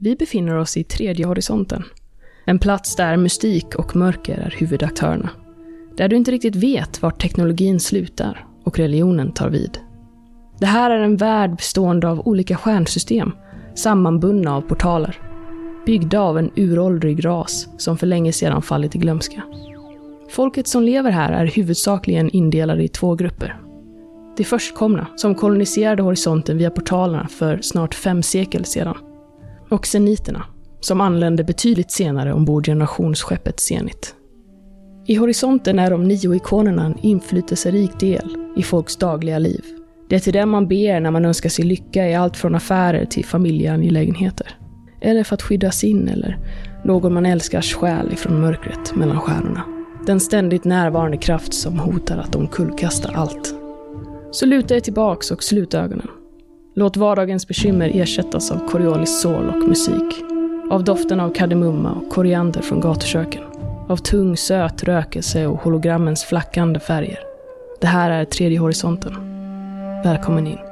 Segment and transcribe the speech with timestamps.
[0.00, 1.84] Vi befinner oss i tredje horisonten.
[2.44, 5.30] En plats där mystik och mörker är huvudaktörerna.
[5.96, 9.78] Där du inte riktigt vet var teknologin slutar och religionen tar vid.
[10.58, 13.32] Det här är en värld bestående av olika stjärnsystem,
[13.74, 15.20] sammanbundna av portaler.
[15.86, 19.42] Byggda av en uråldrig ras som för länge sedan fallit i glömska.
[20.30, 23.60] Folket som lever här är huvudsakligen indelade i två grupper.
[24.36, 28.96] De förstkomna, som koloniserade horisonten via portalerna för snart fem sekel sedan.
[29.70, 30.44] Och seniterna,
[30.80, 34.14] som anlände betydligt senare ombord generationsskeppet Zenit.
[35.06, 39.64] I horisonten är de nio ikonerna en inflytelserik del i folks dagliga liv.
[40.08, 43.04] Det är till dem man ber när man önskar sig lycka i allt från affärer
[43.04, 44.56] till familjeangelägenheter.
[45.00, 46.38] Eller för att skydda sin eller
[46.84, 49.62] någon man älskars själ ifrån mörkret mellan stjärnorna.
[50.06, 53.54] Den ständigt närvarande kraft som hotar att omkullkasta allt.
[54.30, 56.08] Så luta er tillbaks och slut ögonen.
[56.78, 60.24] Låt vardagens bekymmer ersättas av Coriolis sål och musik.
[60.70, 63.42] Av doften av kardemumma och koriander från gatuköken.
[63.88, 67.18] Av tung söt rökelse och hologrammens flackande färger.
[67.80, 69.14] Det här är tredje horisonten.
[70.04, 70.67] Välkommen in.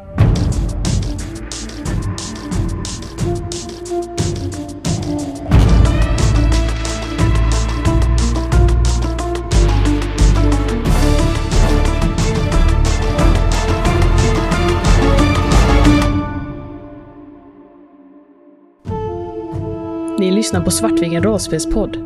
[20.18, 21.96] Ni lyssnar på Svartviken rollspelspodd.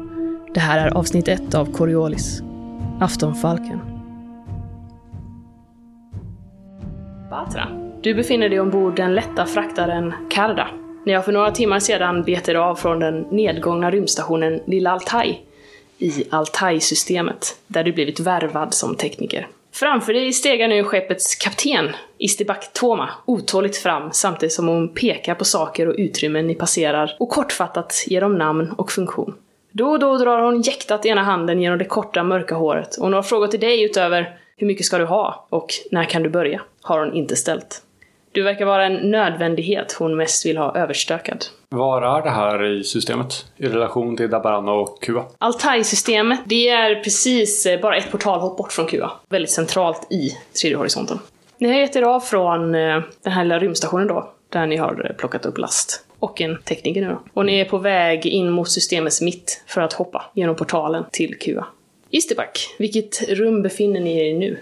[0.55, 2.43] Det här är avsnitt ett av Coriolis.
[3.01, 3.81] Aftonfalken.
[7.31, 7.69] Batra,
[8.03, 10.69] du befinner dig ombord den lätta fraktaren Karda.
[11.07, 15.39] När jag för några timmar sedan bet er av från den nedgångna rymdstationen Lilla Altai
[15.99, 19.49] i Altai-systemet, där du blivit värvad som tekniker.
[19.73, 25.45] Framför dig stegar nu skeppets kapten, Istibak Toma, otåligt fram samtidigt som hon pekar på
[25.45, 29.35] saker och utrymmen ni passerar och kortfattat ger dem namn och funktion.
[29.73, 33.23] Då och då drar hon jäktat ena handen genom det korta mörka håret och några
[33.23, 36.99] frågor till dig utöver hur mycket ska du ha och när kan du börja har
[36.99, 37.83] hon inte ställt.
[38.33, 41.45] Du verkar vara en nödvändighet hon mest vill ha överstökad.
[41.69, 43.47] Var är det här i systemet?
[43.57, 45.25] I relation till Dabarana och Kua?
[45.39, 49.11] Altai-systemet, det är precis eh, bara ett portalhopp bort från Kua.
[49.29, 50.31] Väldigt centralt i
[50.61, 51.19] tredje horisonten.
[51.59, 55.07] Ni har gett er av från eh, den här lilla rymdstationen då, där ni har
[55.11, 56.05] eh, plockat upp last.
[56.19, 57.21] Och en tekniker nu då.
[57.35, 61.39] Och ni är på väg in mot systemets mitt för att hoppa genom portalen till
[61.39, 61.67] Kua.
[62.11, 64.59] Isterback, vilket rum befinner ni er i nu?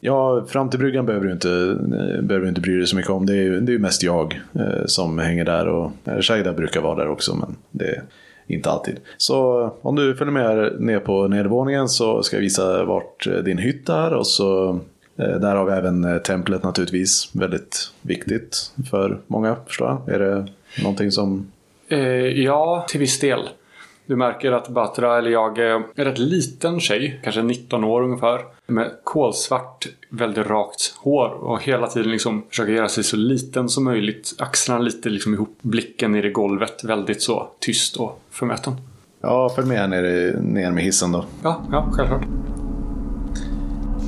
[0.00, 1.76] Ja, fram till bryggan behöver du inte,
[2.22, 3.26] behöver du inte bry dig så mycket om.
[3.26, 6.80] Det är ju, det är mest jag eh, som hänger där och eh, Shaida brukar
[6.80, 8.02] vara där också men det är
[8.46, 8.96] inte alltid.
[9.16, 13.58] Så om du följer med ner på nedervåningen så ska jag visa vart eh, din
[13.58, 14.70] hytt är och så
[15.16, 17.30] eh, där har vi även eh, templet naturligtvis.
[17.32, 20.14] Väldigt viktigt för många förstår jag.
[20.14, 20.46] Är det
[20.82, 21.52] någonting som...
[21.88, 21.98] Eh,
[22.42, 23.40] ja, till viss del.
[24.08, 28.40] Du märker att Batra, eller jag, är en rätt liten tjej, kanske 19 år ungefär.
[28.66, 33.84] Med kolsvart, väldigt rakt hår och hela tiden liksom försöker göra sig så liten som
[33.84, 34.34] möjligt.
[34.38, 38.72] Axlarna lite liksom ihop, blicken ner i golvet, väldigt så tyst och förmäten.
[39.20, 41.24] Ja, följ med ner, ner med hissen då.
[41.42, 42.24] Ja, ja, självklart.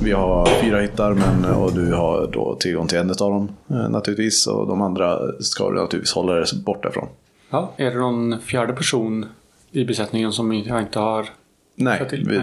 [0.03, 3.89] Vi har fyra hyttar men, och du har då tillgång till en av dem eh,
[3.89, 4.47] naturligtvis.
[4.47, 7.07] Och de andra ska du naturligtvis hålla dig borta ifrån.
[7.49, 9.25] Ja, är det någon fjärde person
[9.71, 11.29] i besättningen som jag inte har...
[11.75, 12.41] Nej, vi,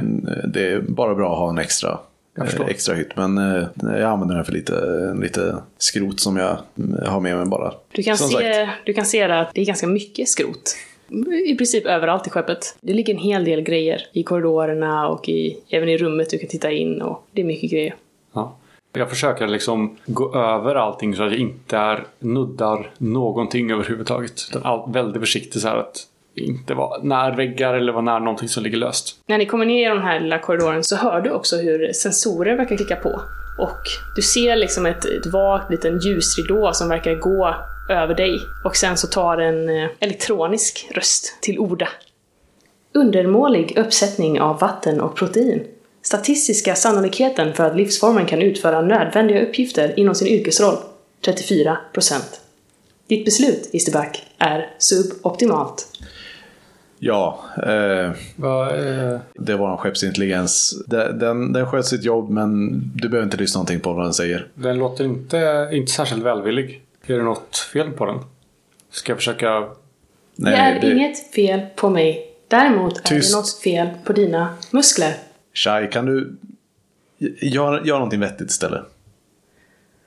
[0.48, 1.98] det är bara bra att ha en extra,
[2.38, 3.16] eh, extra hytt.
[3.16, 7.46] Men eh, jag använder den för lite, lite skrot som jag mm, har med mig
[7.46, 7.74] bara.
[7.92, 10.76] Du kan, Som se, du kan se att det är ganska mycket skrot.
[11.46, 12.76] I princip överallt i skeppet.
[12.80, 16.48] Det ligger en hel del grejer i korridorerna och i, även i rummet du kan
[16.48, 17.94] titta in och det är mycket grejer.
[18.32, 18.56] Ja.
[18.92, 24.48] Jag försöker liksom gå över allting så att jag inte är, nuddar någonting överhuvudtaget.
[24.50, 26.06] Utan all, väldigt försiktig så här att
[26.38, 29.16] inte vara när väggar eller vara nära någonting som ligger löst.
[29.26, 32.56] När ni kommer ner i den här lilla korridoren så hör du också hur sensorer
[32.56, 33.20] verkar klicka på.
[33.58, 33.80] Och
[34.16, 37.54] du ser liksom ett, ett vagt liten ljusridå som verkar gå
[37.90, 38.40] över dig.
[38.64, 41.88] Och sen så tar en eh, elektronisk röst till orda.
[42.94, 45.64] Undermålig uppsättning av vatten och protein.
[46.02, 50.76] Statistiska sannolikheten för att livsformen kan utföra nödvändiga uppgifter inom sin yrkesroll
[51.24, 51.76] 34%.
[53.08, 55.86] Ditt beslut, Isterback, är suboptimalt.
[56.98, 60.82] Ja, eh, Va, eh, det var en skeppsintelligens.
[60.86, 64.14] Den, den, den sköt sitt jobb men du behöver inte lyssna någonting på vad den
[64.14, 64.48] säger.
[64.54, 66.82] den låter inte, inte särskilt välvillig.
[67.06, 68.18] Är det något fel på den?
[68.90, 69.68] Ska jag försöka...
[70.36, 72.24] det är inget fel på mig.
[72.48, 73.32] Däremot är Tyst.
[73.32, 75.14] det något fel på dina muskler.
[75.54, 76.36] Shai, kan du
[77.40, 78.82] gör, gör någonting vettigt istället?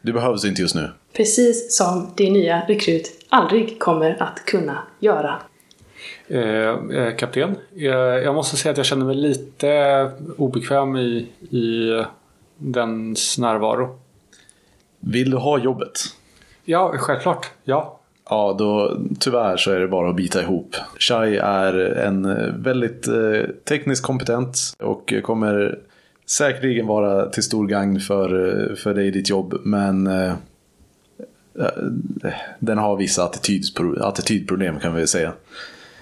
[0.02, 0.90] Du behövs inte just nu.
[1.14, 5.42] Precis som din nya rekryt aldrig kommer att kunna göra.
[6.28, 12.04] Eh, eh, kapten, eh, jag måste säga att jag känner mig lite obekväm i, i
[12.58, 14.00] dens närvaro.
[15.00, 16.00] Vill du ha jobbet?
[16.66, 17.52] Ja, självklart.
[17.64, 17.98] Ja.
[18.30, 20.76] Ja, då tyvärr så är det bara att bita ihop.
[21.00, 22.24] Shai är en
[22.64, 25.80] väldigt eh, tekniskt kompetent och kommer
[26.32, 29.62] säkerligen vara till stor gagn för, eh, för dig i ditt jobb.
[29.64, 30.34] Men eh,
[31.60, 33.32] eh, den har vissa
[34.00, 35.34] attitydproblem kan vi säga.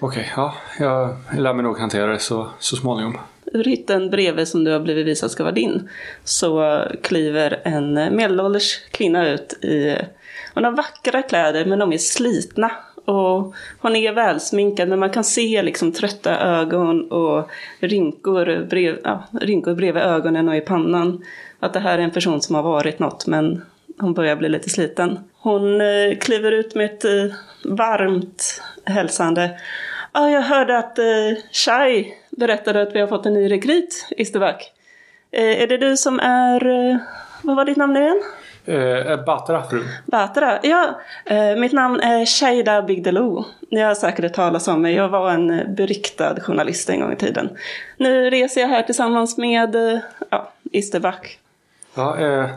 [0.02, 0.54] Okej, ja.
[0.78, 3.18] Jag lär mig nog hantera det så, så småningom.
[3.52, 5.88] Ur hytten bredvid som du har blivit visad ska vara din
[6.24, 9.96] så kliver en medelålders kvinna ut i...
[10.54, 12.70] Hon har vackra kläder men de är slitna.
[13.04, 17.50] Och hon är välsminkad men man kan se liksom trötta ögon och
[17.80, 21.24] rynkor, brev, ja, rynkor bredvid ögonen och i pannan.
[21.60, 23.62] Att det här är en person som har varit något men
[23.98, 25.18] hon börjar bli lite sliten.
[25.38, 29.50] Hon eh, kliver ut med ett eh, varmt hälsande.
[30.12, 31.04] Ja, jag hörde att eh,
[31.52, 34.72] Shai berättade att vi har fått en ny rekryt, Isterback.
[35.30, 36.66] Eh, är det du som är...
[36.66, 36.96] Eh,
[37.42, 38.22] vad var ditt namn nu igen?
[38.64, 39.84] Eh, Batra, fru.
[40.06, 40.58] Batra?
[40.62, 43.44] Ja, eh, mitt namn är Shaida Bigdelou.
[43.70, 44.94] Ni har säkert hört talas om mig.
[44.94, 47.50] Jag var en eh, beryktad journalist en gång i tiden.
[47.96, 49.98] Nu reser jag här tillsammans med eh,
[50.30, 51.38] ja, Isterback.
[51.94, 52.50] Ja, eh,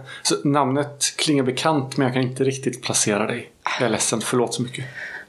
[0.44, 3.52] namnet klingar bekant men jag kan inte riktigt placera dig.
[3.80, 4.86] Jag är ledsen, förlåt så mycket.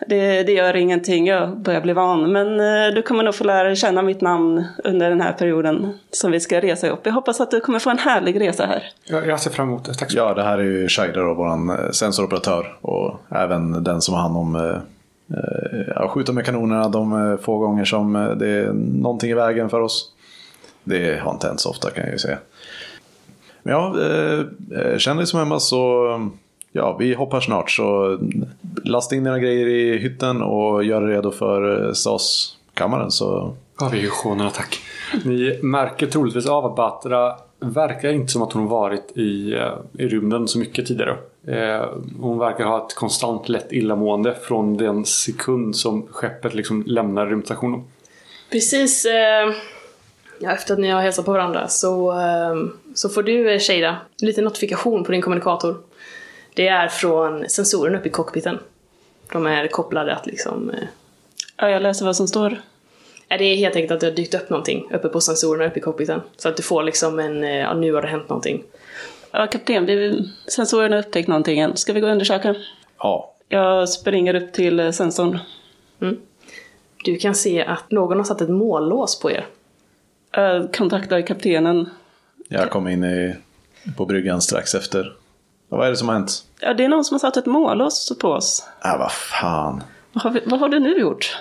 [0.09, 2.33] Det, det gör ingenting, jag börjar bli van.
[2.33, 6.31] Men eh, du kommer nog få lära känna mitt namn under den här perioden som
[6.31, 7.01] vi ska resa ihop.
[7.03, 8.91] Jag hoppas att du kommer få en härlig resa här.
[9.27, 9.95] Jag, ser fram emot det.
[9.95, 12.77] Tack så Ja, det här är ju Shaida då, vår sensoroperatör.
[12.81, 14.77] Och även den som har hand om eh,
[15.39, 19.35] eh, ja, skjuta med kanonerna de eh, få gånger som eh, det är någonting i
[19.35, 20.11] vägen för oss.
[20.85, 22.39] Det har inte hänt så ofta kan jag ju säga.
[23.63, 24.41] Men ja, eh,
[24.81, 26.09] eh, känn dig som hemma så
[26.77, 27.71] ja, vi hoppar snart.
[27.71, 28.19] Så
[28.85, 33.11] lasta in dina grejer i hytten och gör er redo för eh, SAS-kammaren.
[33.11, 34.81] Så Ja, visionerna tack.
[35.25, 40.09] Ni märker troligtvis av att Batra verkar inte som att hon varit i, eh, i
[40.09, 41.17] rymden så mycket tidigare.
[41.47, 41.87] Eh,
[42.21, 47.83] hon verkar ha ett konstant lätt illamående från den sekund som skeppet liksom lämnar rymdstationen.
[48.51, 49.55] Precis eh,
[50.39, 52.57] ja, efter att ni har hälsat på varandra så, eh,
[52.95, 55.77] så får du, eh, Shada, en liten notifikation på din kommunikator.
[56.55, 58.59] Det är från sensoren uppe i cockpiten.
[59.33, 60.71] De är kopplade att liksom...
[60.71, 60.77] Eh,
[61.57, 62.61] Ja, jag läser vad som står.
[63.29, 65.83] det är helt enkelt att det har dykt upp någonting uppe på sensorerna uppe i
[65.83, 66.21] cockpiten.
[66.37, 68.63] Så att du får liksom en, eh, ja nu har det hänt någonting.
[69.31, 71.77] Ja, kapten, vi, sensorerna har upptäckt någonting än.
[71.77, 72.55] Ska vi gå och undersöka?
[72.99, 75.39] ja, Jag springer upp till eh, sensorn.
[77.05, 79.47] Du kan se att någon har satt ett mållås på er.
[80.31, 81.91] Jag kontaktar kaptenen.
[82.49, 83.35] jag kom in i,
[83.97, 85.13] på bryggan strax efter.
[85.75, 86.45] Och vad är det som har hänt?
[86.61, 88.67] Ja, det är någon som har satt ett mållås på oss.
[88.85, 89.83] Äh, vad fan.
[90.13, 91.37] Vad har, vi, vad har du nu gjort?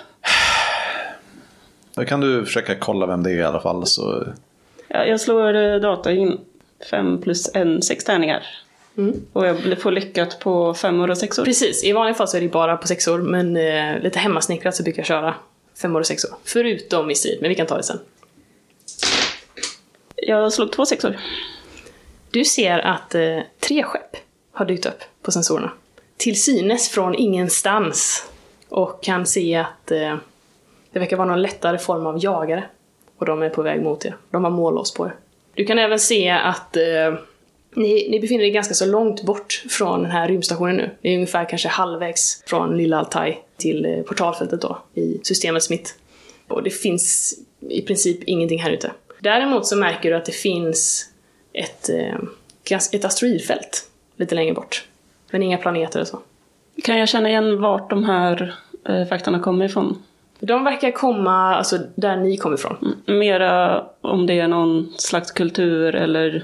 [1.96, 3.86] Då kan du försöka kolla vem det är i alla fall.
[3.86, 4.28] Så...
[4.88, 6.40] Ja, jag slår eh, data in.
[6.90, 8.44] Fem plus en, sex tärningar.
[9.34, 11.46] Och jag får lyckat på femmor och sexor.
[11.46, 14.84] Precis, i vanliga fall så är det bara på sexor, men eh, lite hemmasnickrat så
[14.84, 15.36] brukar jag köra
[15.82, 16.32] femmor och sexor.
[16.44, 18.00] Förutom i strid, men vi kan ta det sen.
[20.16, 21.18] Jag slog två sexor.
[22.34, 24.18] Du ser att eh, tre skepp
[24.52, 25.72] har dykt upp på sensorerna.
[26.18, 28.28] Till synes från ingenstans.
[28.70, 30.16] Och kan se att eh,
[30.92, 32.64] det verkar vara någon lättare form av jagare.
[33.18, 34.16] Och de är på väg mot er.
[34.32, 35.16] De har mållås på er.
[35.54, 36.84] Du kan även se att eh,
[37.76, 40.90] ni, ni befinner er ganska så långt bort från den här rymdstationen nu.
[41.02, 45.96] Ni är ungefär kanske halvvägs från Lilla Altai till eh, portalfältet då, i systemets mitt.
[46.48, 47.34] Och det finns
[47.70, 48.92] i princip ingenting här ute.
[49.20, 51.10] Däremot så märker du att det finns
[51.54, 52.16] ett, eh,
[52.92, 54.88] ett asteroidfält lite längre bort.
[55.32, 56.20] Men inga planeter och så.
[56.84, 58.56] Kan jag känna igen vart de här
[58.88, 60.04] eh, faktorna kommer ifrån?
[60.40, 62.96] De verkar komma, alltså där ni kommer ifrån.
[63.06, 66.44] Mm, Mera om det är någon slags kultur eller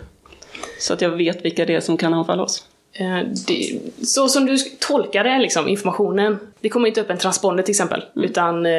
[0.80, 2.66] så att jag vet vilka det är som kan anfalla oss.
[2.94, 6.40] Eh, det, så som du tolkar det, liksom, informationen.
[6.60, 8.04] Det kommer inte upp en transponder till exempel.
[8.16, 8.72] Utan eh,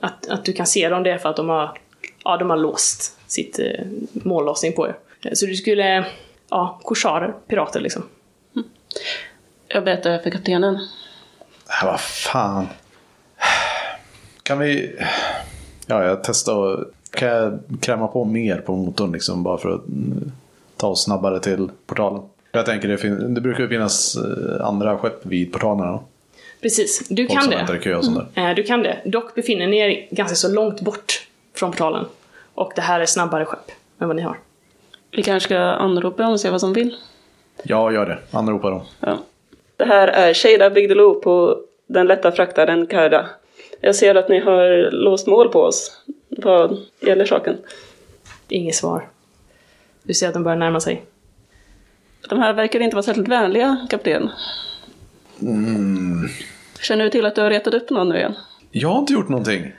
[0.00, 1.78] att, att du kan se dem, det är för att de har,
[2.24, 4.96] ja, de har låst sitt eh, mållåsning på er.
[5.24, 6.04] Eh, Så du skulle,
[6.50, 8.02] ja, korsarer, pirater liksom.
[9.68, 10.74] Jag berättar för kaptenen.
[11.82, 12.66] Äh, vad fan.
[14.42, 14.96] Kan vi...
[15.86, 16.84] Ja, jag testar och...
[17.10, 20.32] Kan jag kräma på mer på motorn liksom bara för att mm,
[20.76, 22.22] ta oss snabbare till portalen?
[22.52, 25.90] Jag tänker det, fin- det brukar ju finnas eh, andra skepp vid portalerna.
[25.92, 26.02] då.
[26.62, 27.78] Precis, du Folk kan det.
[27.78, 28.48] kö och sånt där.
[28.48, 28.98] Eh, Du kan det.
[29.04, 32.04] Dock befinner ni er ganska så långt bort från portalen.
[32.54, 33.70] Och det här är snabbare skepp
[34.00, 34.38] än vad ni har.
[35.16, 36.96] Vi kanske ska anropa dem och se vad som vill.
[37.62, 38.18] Ja, gör det.
[38.38, 38.80] Anropa dem.
[39.00, 39.18] Ja.
[39.76, 43.26] Det här är Shada Bigdeloo på den lätta fraktaren Karda.
[43.80, 46.02] Jag ser att ni har låst mål på oss.
[46.28, 47.56] Vad gäller saken?
[48.48, 49.08] Inget svar.
[50.02, 51.04] Du ser att de börjar närma sig.
[52.28, 54.30] De här verkar inte vara särskilt vänliga, kapten.
[56.80, 58.34] Känner du till att du har retat upp någon nu igen?
[58.70, 59.72] Jag har inte gjort någonting.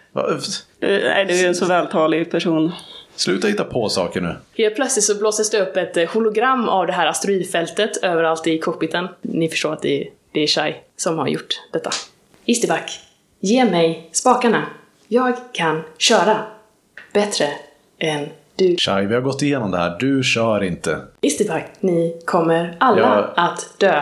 [0.80, 2.72] Nej, du är en så vältalig person.
[3.16, 4.36] Sluta hitta på saker nu.
[4.58, 8.60] Helt plötsligt så blåses det upp ett eh, hologram av det här asteroidfältet överallt i
[8.60, 9.08] cockpiten.
[9.22, 11.90] Ni förstår att det är, det är Shai som har gjort detta.
[12.46, 13.00] Isterback,
[13.40, 14.64] ge mig spakarna.
[15.08, 16.38] Jag kan köra.
[17.14, 17.46] Bättre
[18.00, 18.76] än du.
[18.80, 19.98] Shai, vi har gått igenom det här.
[20.00, 20.98] Du kör inte.
[21.22, 23.44] Isterback, ni kommer alla Ja.
[23.44, 24.02] att dö.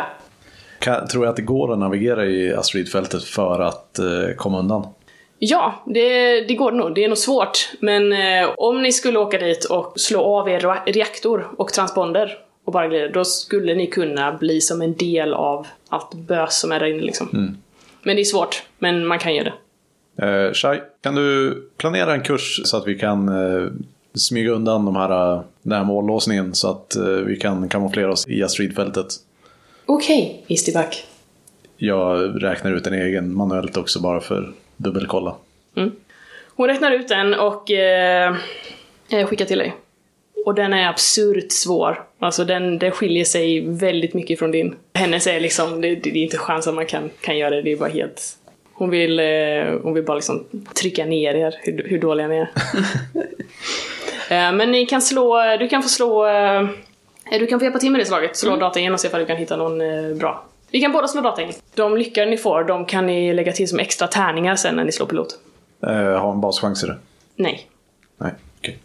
[0.79, 4.87] Kan, tror jag att det går att navigera i asteroidfältet för att eh, komma undan?
[5.39, 6.95] Ja, det, det går nog.
[6.95, 7.71] Det är nog svårt.
[7.79, 12.73] Men eh, om ni skulle åka dit och slå av er reaktor och transponder och
[12.73, 16.79] bara glida, då skulle ni kunna bli som en del av allt bös som är
[16.79, 17.57] där inne liksom.
[18.03, 19.53] Men det är svårt, men man kan göra det.
[20.17, 23.67] Eh, Shai, kan du planera en kurs så att vi kan eh,
[24.13, 28.27] smyga undan de här, eh, den här mållåsningen så att eh, vi kan kamouflera oss
[28.27, 29.07] i asteroidfältet?
[29.85, 31.07] Okej, Isterback.
[31.77, 35.35] Jag räknar ut en egen manuellt också bara för dubbelkolla.
[36.55, 38.35] Hon räknar ut den och eh,
[39.09, 39.75] eh, skickar till dig.
[40.45, 42.03] Och den är absurt svår.
[42.19, 44.75] Alltså den, den skiljer sig väldigt mycket från din.
[44.93, 47.71] Hennes är liksom, det, det är inte chans att man kan, kan göra det, det
[47.71, 48.21] är bara helt...
[48.73, 49.25] Hon vill, eh,
[49.83, 52.49] hon vill bara liksom trycka ner er, hur, hur dåliga ni är.
[54.49, 56.67] eh, men ni kan slå, du kan få slå, eh,
[57.31, 58.37] du kan få hjälpa till med det slaget.
[58.37, 60.45] Slå data igen och se om du kan hitta någon eh, bra.
[60.71, 61.53] Vi kan båda slå data igen.
[61.75, 64.91] De lyckor ni får, de kan ni lägga till som extra tärningar sen när ni
[64.91, 65.27] slår pilot.
[65.83, 66.97] Eh, har en baschans i det?
[67.35, 67.67] Nej.
[68.17, 68.79] Nej, okej.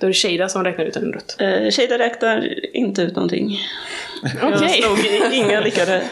[0.00, 1.36] Då är det Shada som räknar ut en rutt.
[1.40, 3.58] Eh, Shada räknar inte ut någonting.
[4.42, 4.82] Okej.
[4.82, 4.98] Slog
[5.32, 6.02] inga lyckade.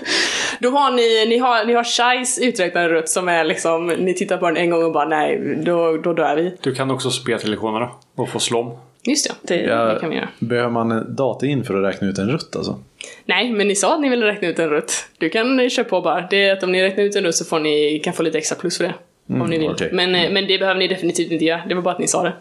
[0.58, 4.36] Då har ni, ni har, ni har Shais uträknade rutt som är liksom, ni tittar
[4.36, 6.56] på den en gång och bara nej, då, då dör vi.
[6.60, 8.78] Du kan också spela till ikonerna och få slom.
[9.06, 10.28] Just det, Det- det kan vi göra.
[10.38, 12.78] Behöver man data in för att räkna ut en rutt alltså?
[13.24, 14.92] Nej, men ni sa att ni ville räkna ut en rutt.
[15.18, 16.26] Du kan köra på bara.
[16.30, 18.38] Det är att om ni räknar ut en rutt så får ni, kan få lite
[18.38, 18.94] extra plus för det.
[19.28, 19.70] om ni vill.
[19.70, 19.90] okej.
[19.92, 21.62] Men, eh, men det behöver ni definitivt inte göra.
[21.68, 22.32] Det var bara att ni sa det.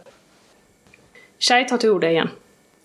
[1.39, 2.29] Shai tar till orda igen.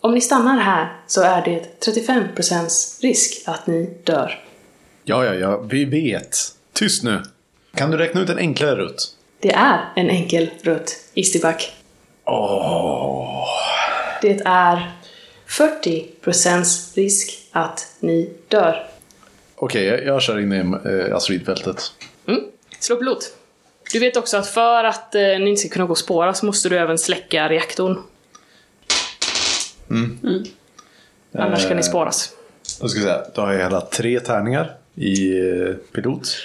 [0.00, 4.40] Om ni stannar här så är det 35% risk att ni dör.
[5.04, 6.36] Ja, ja, ja, vi vet.
[6.72, 7.22] Tyst nu.
[7.74, 9.02] Kan du räkna ut en enklare rutt?
[9.40, 10.96] Det är en enkel rutt,
[12.28, 14.18] Isterback.
[14.22, 14.92] Det är
[15.48, 18.86] 40% risk att ni dör.
[19.54, 21.92] Okej, jag, jag kör in i eh, asteroidfältet.
[22.26, 22.40] Mm.
[22.80, 23.34] Slå pilot.
[23.92, 26.46] Du vet också att för att eh, ni inte ska kunna gå och spåra så
[26.46, 27.98] måste du även släcka reaktorn.
[31.34, 32.32] Annars kan ni spåras.
[32.80, 36.36] Då ska vi säga, då har jag hela tre tärningar i eh, pilot.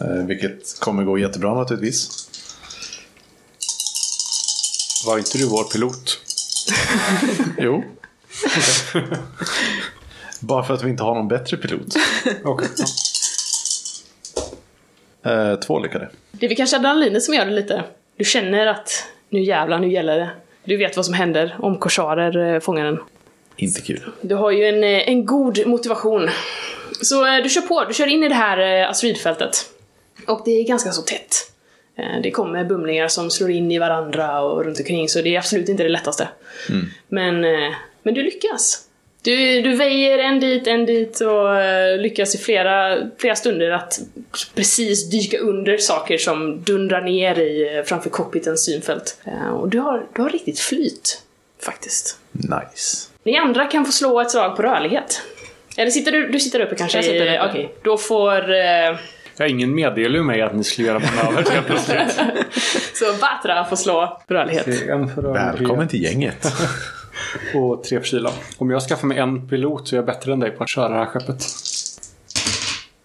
[0.00, 2.29] Eh, vilket kommer gå jättebra naturligtvis.
[5.06, 6.20] Var inte du vår pilot?
[7.58, 7.84] Jo.
[10.40, 11.94] Bara för att vi inte har någon bättre pilot.
[12.44, 12.60] Ja.
[15.24, 16.10] Eh, två lyckade.
[16.30, 17.84] Det är väl kanske adrenalinet som gör det lite.
[18.16, 20.30] Du känner att nu jävlar, nu gäller det.
[20.64, 22.98] Du vet vad som händer om korsarer eh, fångar den.
[23.56, 24.10] Inte kul.
[24.20, 26.30] Du har ju en, eh, en god motivation.
[27.02, 29.70] Så eh, du kör på, du kör in i det här eh, asteroidfältet.
[30.26, 31.49] Och det är ganska så tätt.
[32.00, 35.38] Eh, Det kommer bumlingar som slår in i varandra och runt omkring så det är
[35.38, 36.28] absolut inte det lättaste.
[37.08, 38.86] Men, eh, men du lyckas.
[39.22, 44.00] Du, du väjer en dit, en dit och eh, lyckas i flera, flera stunder att
[44.54, 49.18] precis dyka under saker som dundrar ner i, framför cockpitens synfält.
[49.52, 51.22] Och du har, du har riktigt flyt,
[51.64, 52.18] faktiskt.
[52.32, 53.08] Nice.
[53.22, 55.22] Ni andra kan få slå ett slag på rörlighet.
[55.76, 56.98] Eller sitter du, du sitter uppe kanske?
[56.98, 57.48] Jag sitter uppe.
[57.50, 58.50] Okej, då får...
[59.36, 62.12] Ja, ingen meddelar ju mig att ni skulle göra manöver helt plötsligt.
[62.94, 64.88] så Batra får slå rörlighet.
[64.88, 66.46] En Välkommen till gänget.
[67.54, 68.32] Och tre för kyla.
[68.58, 70.88] Om jag skaffar mig en pilot så är jag bättre än dig på att köra
[70.88, 71.44] det här skeppet.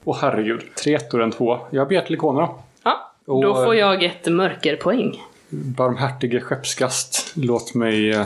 [0.04, 0.62] Åh herregud.
[0.84, 1.60] Tre ettor än två.
[1.72, 2.50] Jag ber till ikonerna.
[2.84, 5.24] Ja, då Och, får eh, jag ett mörkerpoäng.
[5.50, 8.26] Barmhärtige skeppsgast, låt mig eh,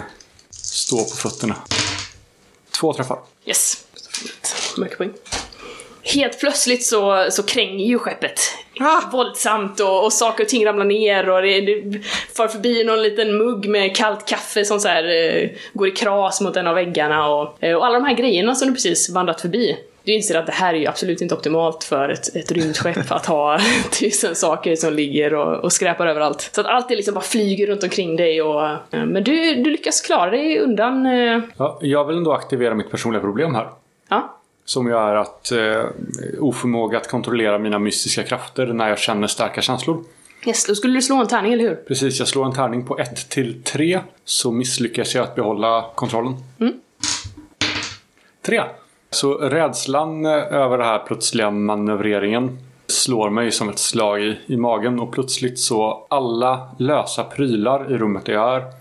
[0.50, 1.56] stå på fötterna.
[2.80, 3.20] Två träffar.
[3.46, 3.86] Yes.
[4.78, 5.12] Mörkerpoäng.
[6.04, 8.40] Helt plötsligt så, så kränger ju skeppet.
[9.12, 12.00] Våldsamt och, och saker och ting ramlar ner och det, det
[12.38, 16.42] far förbi någon liten mugg med kallt kaffe som så här, eh, går i kras
[16.42, 19.42] mot en av väggarna och, eh, och alla de här grejerna som du precis vandrat
[19.42, 19.78] förbi.
[20.04, 23.26] Du inser att det här är ju absolut inte optimalt för ett, ett rymdskepp att
[23.26, 23.60] ha
[24.00, 26.50] tusen saker som ligger och, och skräpar överallt.
[26.56, 28.66] Så att allt det liksom bara flyger runt omkring dig och...
[28.70, 31.06] eh, Men du, du lyckas klara dig undan...
[31.06, 33.70] eh, Ja, jag vill ändå aktivera mitt personliga problem här.
[34.10, 34.39] Ja,
[34.70, 35.86] Som gör att eh,
[36.40, 40.04] oförmåga att kontrollera mina mystiska krafter när jag känner starka känslor.
[40.46, 41.76] Yes, då skulle du slå en tärning, eller hur?
[41.76, 46.36] Precis, jag slår en tärning på 1 till 3 så misslyckas jag att behålla kontrollen.
[46.60, 46.74] Mm.
[48.46, 48.62] 3.
[49.10, 52.58] Så rädslan eh, över den här plötsliga manövreringen
[52.88, 57.98] slår mig som ett slag i, i magen och plötsligt så alla lösa prylar i
[57.98, 58.79] rummet där jag är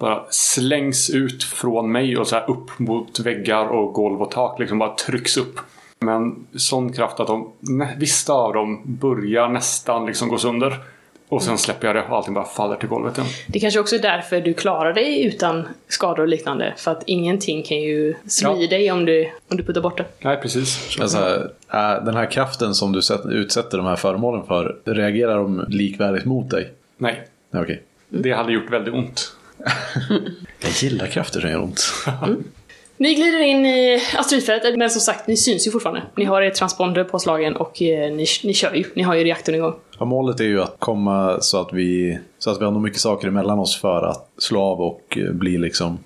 [0.00, 4.58] bara slängs ut från mig och så här upp mot väggar och golv och tak.
[4.58, 5.60] Liksom bara trycks upp.
[6.00, 7.52] Men sån kraft att de,
[7.98, 10.76] vissa av dem börjar nästan liksom gå sönder.
[11.28, 13.30] Och sen släpper jag det och allting bara faller till golvet igen.
[13.46, 16.74] Det kanske också är därför du klarar dig utan skador och liknande.
[16.76, 18.68] För att ingenting kan ju slå Ja.
[18.68, 20.04] dig om du, om du puttar bort det.
[20.20, 20.96] Nej, precis.
[20.98, 21.50] Men så här,
[21.98, 26.24] äh, den här kraften som du sätt- utsätter de här föremålen för, reagerar de likvärdigt
[26.24, 26.68] mot dig?
[26.98, 27.82] Nej, Nej, Okej.
[28.08, 29.36] det hade gjort väldigt ont.
[30.60, 31.92] Jag gillar krafter som gör ont.
[32.96, 36.02] Ni glider in i asteroidfältet, men som sagt, ni syns ju fortfarande.
[36.16, 38.84] Ni har er transponder påslagen och eh, ni, ni kör ju.
[38.94, 39.74] Ni har ju reaktorn igång.
[39.98, 43.00] Ja, målet är ju att komma så att vi, så att vi har nog mycket
[43.00, 45.98] saker emellan oss för att slå av och eh, bli liksom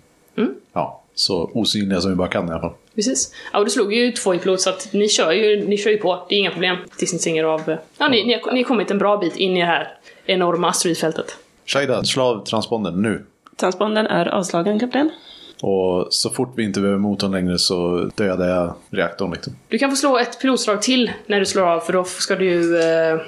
[0.73, 2.73] ja, så osynliga som vi bara kan i alla fall.
[2.95, 3.35] Precis.
[3.53, 5.91] Ja, och du slog ju två i pilot så att ni kör ju, ni kör
[5.91, 6.27] ju på.
[6.29, 6.77] Det är inga problem.
[6.99, 7.71] Tills ni stänger av.
[7.71, 9.93] eh, Ja, ni, ni, har, ni har kommit en bra bit in i det här
[10.27, 11.37] enorma asteroidfältet.
[11.67, 13.25] Shaida, slå av transpondern nu.
[13.57, 15.11] Transpondern är avslagen, kapten.
[15.63, 19.57] Och så fort vi inte behöver motorn längre så dödar jag reaktorn liksom.
[19.69, 22.45] Du kan få slå ett pilotslag till när du slår av för då ska du
[22.45, 23.21] ju eh, eh,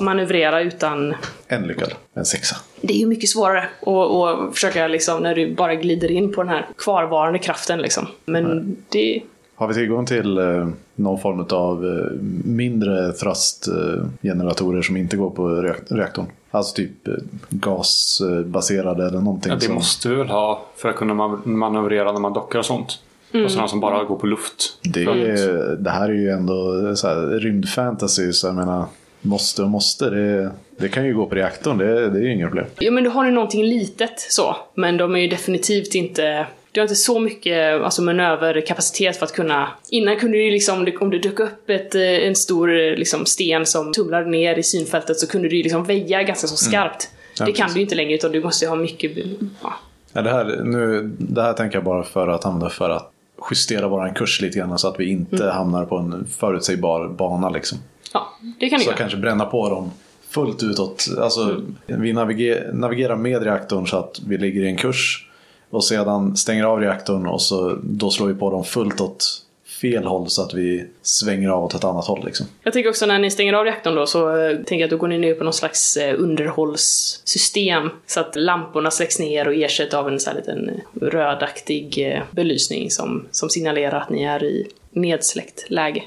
[0.00, 1.14] manövrera utan...
[1.48, 2.56] En lyckad, en sexa.
[2.80, 6.42] Det är ju mycket svårare att att försöka liksom när du bara glider in på
[6.42, 8.06] den här kvarvarande kraften liksom.
[8.24, 9.22] Men det...
[9.58, 12.06] Har vi tillgång till eh, någon form av eh,
[12.44, 16.26] mindre thrust-generatorer som inte går på reak- reaktorn?
[16.50, 17.14] Alltså typ eh,
[17.50, 19.50] gasbaserade eller någonting.
[19.52, 19.74] Ja, det som...
[19.74, 22.98] måste vi väl ha för att kunna man- manövrera när man dockar och sånt.
[23.44, 24.78] Och sådana som bara går på luft.
[24.82, 28.84] det, är, det här är ju ändå så här, rymdfantasy, så jag menar
[29.20, 30.10] måste och måste.
[30.10, 32.66] Det, det kan ju gå på reaktorn, det, det är ju inga problem.
[32.78, 34.56] Ja men du har ju någonting litet så.
[34.74, 36.46] Men de är ju definitivt inte...
[36.78, 39.68] Du har inte så mycket alltså, manöverkapacitet för att kunna...
[39.88, 43.66] Innan kunde du liksom, om det dök upp ett, eh, en stor eh, liksom, sten
[43.66, 47.10] som tumlade ner i synfältet så kunde du liksom väja ganska så skarpt.
[47.38, 47.74] Ja, det kan precis.
[47.74, 49.16] du inte längre utan du måste ha mycket...
[49.62, 49.74] Ja.
[50.12, 53.12] Ja, det, här, nu, det här tänker jag bara för att använda för att
[53.50, 57.78] justera våran kurs lite grann så att vi inte hamnar på en förutsägbar bana liksom.
[58.12, 58.28] ja,
[58.60, 58.98] det kan du Så göra.
[58.98, 59.90] kanske bränna på dem
[60.28, 61.06] fullt utåt.
[61.18, 65.27] Alltså, Vi naviger, navigerar med reaktorn så att vi ligger i en kurs.
[65.70, 69.42] Och sedan stänger av reaktorn och så, då slår vi på dem fullt åt
[69.80, 72.22] fel håll så att vi svänger av åt ett annat håll.
[72.24, 72.46] Liksom.
[72.62, 74.96] Jag tänker också när ni stänger av reaktorn då så eh, tänker jag att då
[74.96, 77.90] går ni ner på någon slags eh, underhållssystem.
[78.06, 82.90] Så att lamporna släcks ner och ersätts av en sån här liten eh, rödaktig belysning
[82.90, 86.02] som, som signalerar att ni är i nedsläckt läge.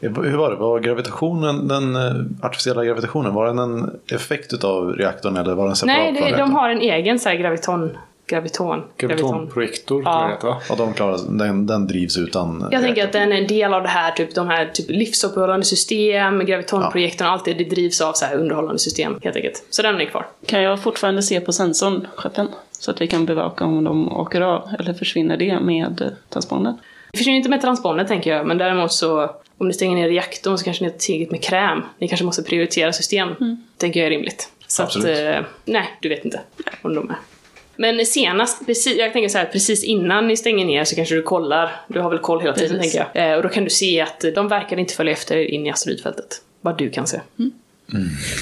[0.00, 0.56] Hur var det?
[0.56, 1.96] Var gravitationen, den
[2.42, 6.36] artificiella gravitationen, var den en effekt utav reaktorn eller var den separat Nej, från det,
[6.36, 7.90] de har en egen så här graviton...
[8.30, 8.82] Graviton?
[8.96, 10.10] Gravitonprojektor, Ja.
[10.12, 10.60] tror jag det heter va?
[10.68, 13.04] Ja, de klarar, den, den drivs utan Jag tänker reaktor.
[13.04, 17.28] att den är en del av det här, typ, de här typ livsuppehållande system, gravitonprojektorn,
[17.28, 19.64] allt det, det drivs av så här underhållande system helt enkelt.
[19.70, 20.26] Så den är kvar.
[20.46, 22.48] Kan jag fortfarande se på sensorn, skeppen?
[22.72, 26.74] Så att vi kan bevaka om de åker av, eller försvinner det med eh, transpondern?
[27.12, 30.58] Det försvinner inte med transponder tänker jag, men däremot så om ni stänger ner reaktorn
[30.58, 31.82] så kanske ni har tillräckligt med kräm.
[31.98, 33.28] Ni kanske måste prioritera system.
[33.76, 34.48] Tänker jag är rimligt.
[34.66, 35.18] Så Absolut.
[35.18, 36.40] att, eh, nej, du vet inte
[36.82, 37.16] om de är.
[37.80, 41.22] Men senast, precis, jag tänker så här, precis innan ni stänger ner så kanske du
[41.22, 42.92] kollar, du har väl koll hela tiden Precis.
[42.92, 43.30] tänker jag.
[43.30, 45.70] Eh, och då kan du se att de verkar inte följa efter er in i
[45.70, 46.42] asteroidfältet.
[46.60, 47.20] Vad du kan se.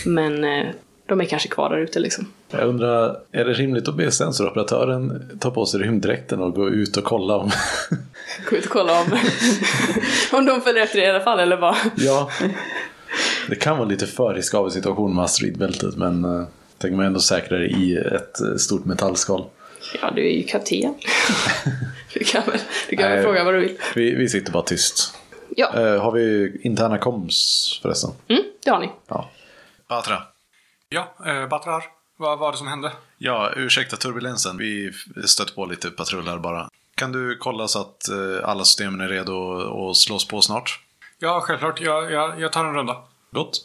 [0.07, 0.67] Men eh,
[1.07, 2.27] de är kanske kvar där ute liksom.
[2.51, 6.97] Jag undrar, är det rimligt att be sensoroperatören ta på sig rymddräkten och gå ut
[6.97, 7.51] och kolla om...
[8.51, 9.07] Gå ut och kolla om,
[10.39, 11.77] om de följer efter er i alla fall, eller vad?
[11.97, 12.31] ja.
[13.49, 16.47] Det kan vara lite för riskabel situation med asteroidbältet men uh,
[16.79, 19.45] tänker man ändå säkra det i ett eh, stort metallskal.
[20.03, 20.95] Ja, du är ju kapten.
[22.15, 22.61] du kan väl,
[22.91, 23.77] du kan väl fråga vad du vill.
[23.95, 25.15] Vi, vi sitter bara tyst.
[25.57, 28.11] Ja, Eh, har vi interna koms förresten?
[28.29, 28.91] mm, det har ni.
[29.09, 29.31] Ja.
[29.89, 30.23] Batra.
[30.89, 31.85] Ja, eh, Batrar.
[32.17, 32.93] Vad var det som hände?
[33.19, 34.57] Ja, ursäkta turbulensen.
[34.59, 34.93] Vi
[35.27, 36.69] stötte på lite patrullar bara.
[36.95, 40.81] Kan du kolla så att eh, alla systemen är redo och slås på snart?
[41.19, 41.81] Ja, självklart.
[41.81, 42.97] Jag, jag, jag tar en runda.
[43.31, 43.61] Gott.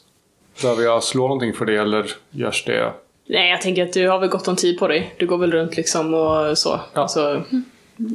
[0.61, 2.93] Behöver jag slå någonting för det eller görs det?
[3.25, 5.15] Nej, jag tänker att du har väl gott om tid på dig.
[5.17, 6.79] Du går väl runt liksom och så.
[6.93, 7.01] Ja.
[7.01, 7.43] Alltså,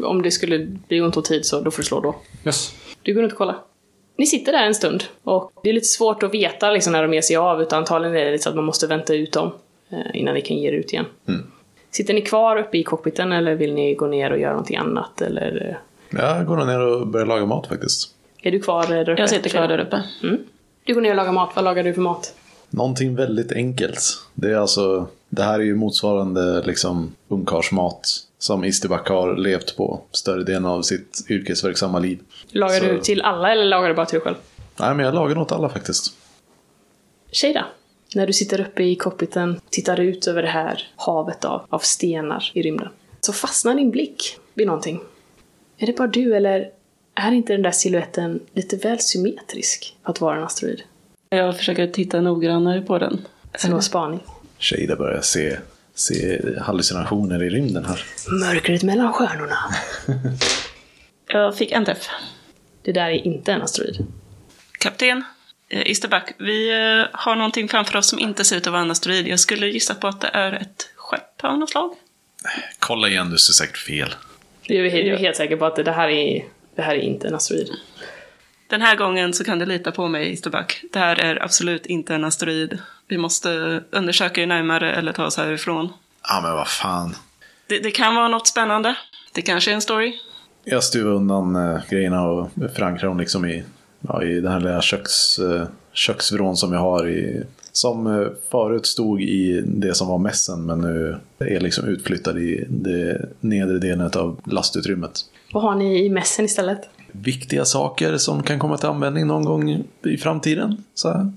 [0.04, 2.16] om det skulle bli ont om tid så då får du slå då.
[2.46, 2.74] Yes.
[3.02, 3.56] Du går runt och kollar.
[4.16, 7.14] Ni sitter där en stund och det är lite svårt att veta liksom, när de
[7.14, 9.52] ger sig av utan antagligen är det lite så att man måste vänta ut dem
[9.90, 11.04] eh, innan ni kan ge er ut igen.
[11.90, 15.20] Sitter ni kvar uppe i cockpiten eller vill ni gå ner och göra någonting annat?
[15.20, 15.78] Eller,
[16.10, 18.14] Jag går ner och börjar laga mat faktiskt.
[18.42, 19.20] Är du kvar där uppe?
[19.22, 20.02] Jag sitter kvar där uppe.
[20.22, 20.38] Mm.
[20.84, 21.50] Du går ner och lagar mat.
[21.54, 22.34] Vad lagar du för mat?
[22.70, 24.00] Någonting väldigt enkelt.
[24.34, 28.00] Det är alltså, det här är ju motsvarande liksom ungkarlsmat
[28.38, 32.18] som Isterback har levt på större delen av sitt yrkesverksamma liv.
[32.48, 34.36] Lagar Så- du till alla eller lagar du bara till dig själv?
[34.80, 36.12] Nej, men jag lagar åt alla faktiskt.
[37.32, 37.66] Shada,
[38.14, 42.50] när du sitter uppe i cockpiten, tittar ut över det här havet av, av stenar
[42.54, 42.88] i rymden,
[43.20, 45.00] så fastnar din blick vid någonting.
[45.78, 46.70] Är det bara du eller
[47.14, 50.82] är inte den där siluetten lite väl symmetrisk för att vara en asteroid?
[51.30, 53.26] Jag försöker titta noggrannare på den.
[53.54, 54.20] Slå spaning.
[54.58, 55.56] Shada börjar se,
[55.94, 58.04] se hallucinationer i rymden här.
[58.30, 59.58] Mörkret mellan stjärnorna.
[61.26, 62.08] Jag fick en träff.
[62.82, 64.06] Det där är inte en asteroid.
[64.78, 65.24] Kapten,
[65.68, 68.90] eh, Isterback, vi eh, har någonting framför oss som inte ser ut att vara en
[68.90, 69.28] asteroid.
[69.28, 71.94] Jag skulle gissa på att det är ett skepp av något slag.
[72.78, 74.14] Kolla igen, du ser säkert fel.
[74.66, 77.28] Du är, du är helt säker på att det här är, det här är inte
[77.28, 77.70] en asteroid.
[78.68, 80.84] Den här gången så kan du lita på mig, Isterback.
[80.92, 82.78] Det här är absolut inte en asteroid.
[83.08, 85.92] Vi måste undersöka det närmare eller ta oss härifrån.
[86.28, 87.14] Ja, men vad fan.
[87.66, 88.96] Det, det kan vara något spännande.
[89.32, 90.12] Det kanske är en story.
[90.64, 93.64] Jag stuvar undan äh, grejerna och förankrar dem liksom i,
[94.00, 98.86] ja, i den här lilla köks, äh, köksvrån som jag har i som eh, förut
[98.86, 104.10] stod i det som var mässen men nu är liksom utflyttad i det nedre delen
[104.16, 105.20] av lastutrymmet.
[105.52, 106.90] Vad har ni i mässen istället?
[107.12, 110.84] Viktiga saker som kan komma till användning någon gång i framtiden.
[110.94, 111.32] Så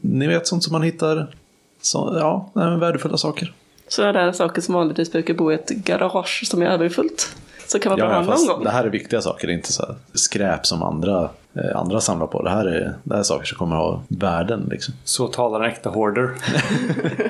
[0.00, 1.34] Ni vet sånt som man hittar,
[1.82, 3.54] så, ja, nej, men värdefulla saker.
[3.88, 7.36] Sådana saker som vanligtvis brukar bo i ett garage som är överfullt.
[7.66, 8.64] Så kan man Ja, ha någon gång.
[8.64, 12.00] det här är viktiga saker, det är inte så här skräp som andra, eh, andra
[12.00, 12.42] samlar på.
[12.42, 14.68] Det här, är, det här är saker som kommer ha värden.
[14.70, 14.94] Liksom.
[15.04, 16.30] Så talar en äkta hoarder.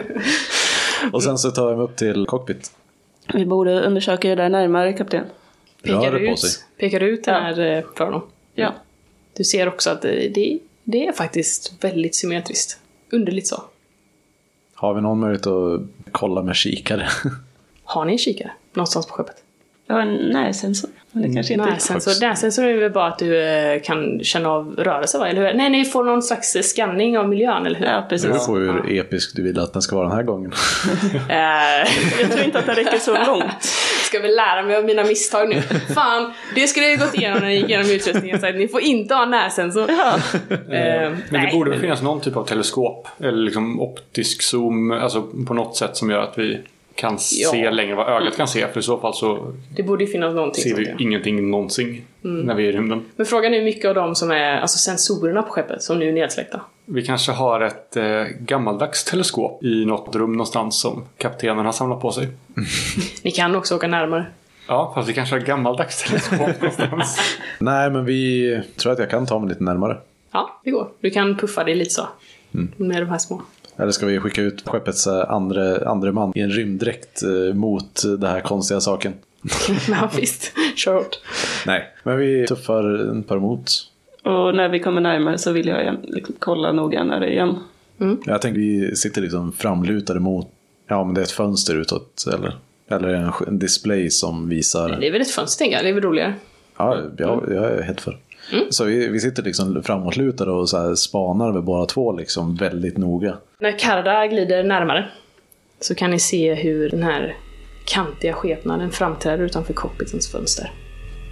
[1.13, 2.73] Och sen så tar jag mig upp till cockpit.
[3.35, 5.25] Vi borde undersöka det där närmare, kapten.
[5.83, 6.65] Pekar det på ut, sig.
[6.79, 7.41] pekar ut den Ja.
[7.41, 8.23] här eh, för honom?
[8.55, 8.73] Ja.
[9.37, 12.79] Du ser också att det, det, det är faktiskt väldigt symmetriskt.
[13.13, 13.63] Underligt så.
[14.75, 15.81] Har vi någon möjlighet att
[16.13, 17.09] kolla med kikare?
[17.85, 19.37] Har ni en kikare någonstans på skeppet?
[19.87, 20.91] Jag har en närsensor.
[21.13, 24.49] Det kanske inte Nej, är sensor, närsensor är väl bara att du eh, kan känna
[24.51, 25.29] av rörelse, va?
[25.29, 25.55] Eller hur?
[25.55, 27.87] Nej, ni får någon slags eh, scanning av miljön, eller hur?
[27.87, 28.29] Ja, Det precis.
[28.29, 28.57] beror på
[28.89, 30.53] hur episk du vill att den ska vara den här gången.
[32.21, 33.45] Jag tror inte att den räcker så långt.
[34.11, 35.61] Ska väl lära mig av mina misstag nu.
[35.95, 38.41] Fan, det skulle jag ju gått igenom när jag gick igenom utrustningen.
[38.41, 39.91] Så att ni får inte ha närsensor.
[39.91, 40.15] Ja.
[40.51, 43.09] Eh, Men det nej, borde väl finnas någon typ av teleskop.
[43.19, 44.91] Eller liksom optisk zoom.
[44.93, 46.59] Alltså på något sätt som gör att vi
[46.95, 47.51] kan Ja.
[47.51, 48.67] se längre än vad ögat kan se.
[48.73, 50.97] För i så fall så Det borde finnas någonting ser sånt, vi ja.
[50.99, 52.41] ingenting någonsin Mm.
[52.47, 53.05] när vi är i rymden.
[53.17, 56.09] Men frågan är hur mycket av dem som är alltså sensorerna på skeppet som nu
[56.09, 56.61] är nedsläckta.
[56.93, 62.01] Vi kanske har ett eh, gammaldags teleskop i något rum någonstans som kaptenen har samlat
[62.01, 62.29] på sig.
[63.23, 64.27] Ni kan också åka närmare.
[64.69, 67.21] Ja, fast vi kanske har ett gammaldags teleskop någonstans.
[67.59, 69.99] Nej, men vi tror att jag kan ta mig lite närmare.
[70.33, 70.89] Ja, det går.
[71.01, 72.07] Du kan puffa dig lite så.
[72.55, 72.73] Mm.
[72.77, 73.43] Med de här små.
[73.77, 78.03] Eller ska vi skicka ut skeppets eh, andra, andra man i en rymddräkt eh, mot
[78.03, 79.15] den här konstiga saken?
[79.89, 80.53] ja, visst.
[80.77, 81.19] Kör hårt.
[81.67, 83.90] Nej, men vi tuffar ett par emot.
[84.23, 87.59] Och när vi kommer närmare så vill jag liksom, kolla noggrannare igen.
[88.25, 90.49] Jag tänker vi sitter liksom framlutade mot,
[90.89, 92.57] ja men det är ett fönster utåt eller,
[92.89, 94.97] eller en, display som visar.
[95.01, 95.85] Det är väl ett fönster, tänker jag.
[95.85, 96.35] Det är väl roligare.
[96.77, 98.19] Ja, jag, jag är helt för.
[98.71, 102.99] Så vi, vi sitter liksom framåtlutade och så här spanar med båda två liksom väldigt
[102.99, 103.37] noga.
[103.59, 105.09] När Karda glider närmare
[105.81, 107.37] så kan ni se hur den här
[107.85, 110.73] kantiga skepnaden framträder utanför cockpitens fönster.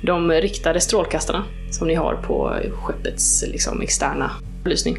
[0.03, 4.31] De riktade strålkastarna som ni har på skeppets liksom, externa
[4.65, 4.99] belysning.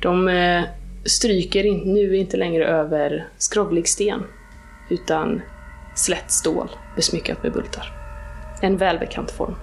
[0.00, 0.62] De eh,
[1.04, 4.22] stryker in, nu inte längre över skrovlig sten
[4.88, 5.42] utan
[5.94, 7.92] slätt stål besmyckat med bultar.
[8.62, 9.54] En välbekant form.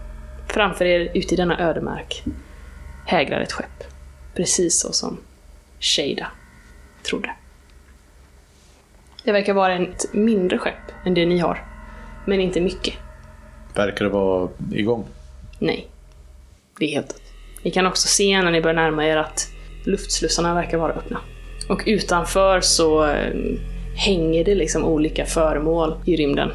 [0.47, 2.23] Framför er, ute i denna ödemark,
[3.05, 3.83] hägrar ett skepp.
[4.35, 5.17] Precis så som
[5.79, 6.27] Shada
[7.03, 7.29] trodde.
[9.23, 11.65] Det verkar vara ett mindre skepp än det ni har.
[12.25, 12.93] Men inte mycket.
[13.77, 15.05] Verkar det vara igång?
[15.59, 15.87] Nej.
[16.79, 17.21] Det är helt.
[17.63, 19.47] Ni kan också se när ni börjar närma er att
[19.83, 21.19] luftslussarna verkar vara öppna.
[21.69, 23.33] Och utanför så eh,
[23.95, 26.51] hänger det liksom olika föremål i rymden.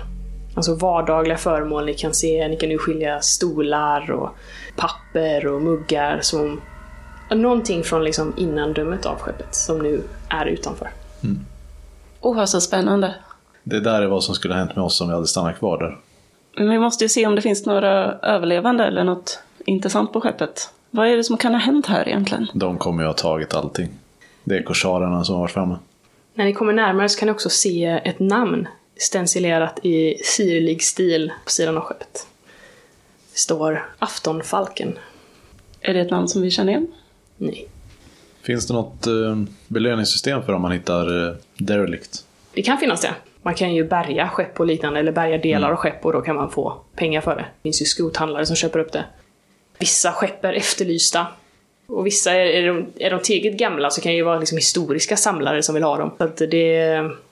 [0.54, 2.48] Alltså vardagliga föremål ni kan se.
[2.48, 4.30] Ni kan nu skilja stolar och
[4.76, 6.61] papper och muggar som...
[7.30, 10.90] Någonting från liksom innandömet av skeppet som nu är utanför.
[12.20, 13.14] Åh, vad så spännande.
[13.62, 15.78] Det där är vad som skulle ha hänt med oss om vi hade stannat kvar
[15.78, 15.98] där.
[16.56, 20.70] Men vi måste ju se om det finns några överlevande eller något intressant på skeppet.
[20.90, 22.46] Vad är det som kan ha hänt här egentligen?
[22.54, 23.88] De kommer ju ha tagit allting.
[24.44, 25.76] Det är korsarerna som har varit framme.
[26.34, 31.32] När ni kommer närmare så kan ni också se ett namn stencilerat i sirlig stil
[31.44, 32.26] på sidan av skeppet.
[33.34, 34.98] står Aftonfalken.
[35.80, 36.86] Är det ett namn som vi känner igen?
[37.36, 37.68] Nej.
[38.42, 42.24] Finns det något eh, belöningssystem för om man hittar eh, derelict?
[42.54, 43.14] Det kan finnas det.
[43.42, 46.37] Man kan ju bärga skepp och liknande, eller bärga delar av skepp och då kan
[46.37, 47.42] man få pengar för det.
[47.42, 49.05] Det finns ju skrothandlare som köper upp det.
[49.78, 51.26] Vissa skepp är efterlysta.
[51.87, 54.59] Och vissa, är, är, de, är de tillräckligt gamla så kan det ju vara liksom
[54.59, 56.11] historiska samlare som vill ha dem.
[56.18, 56.46] Så att det,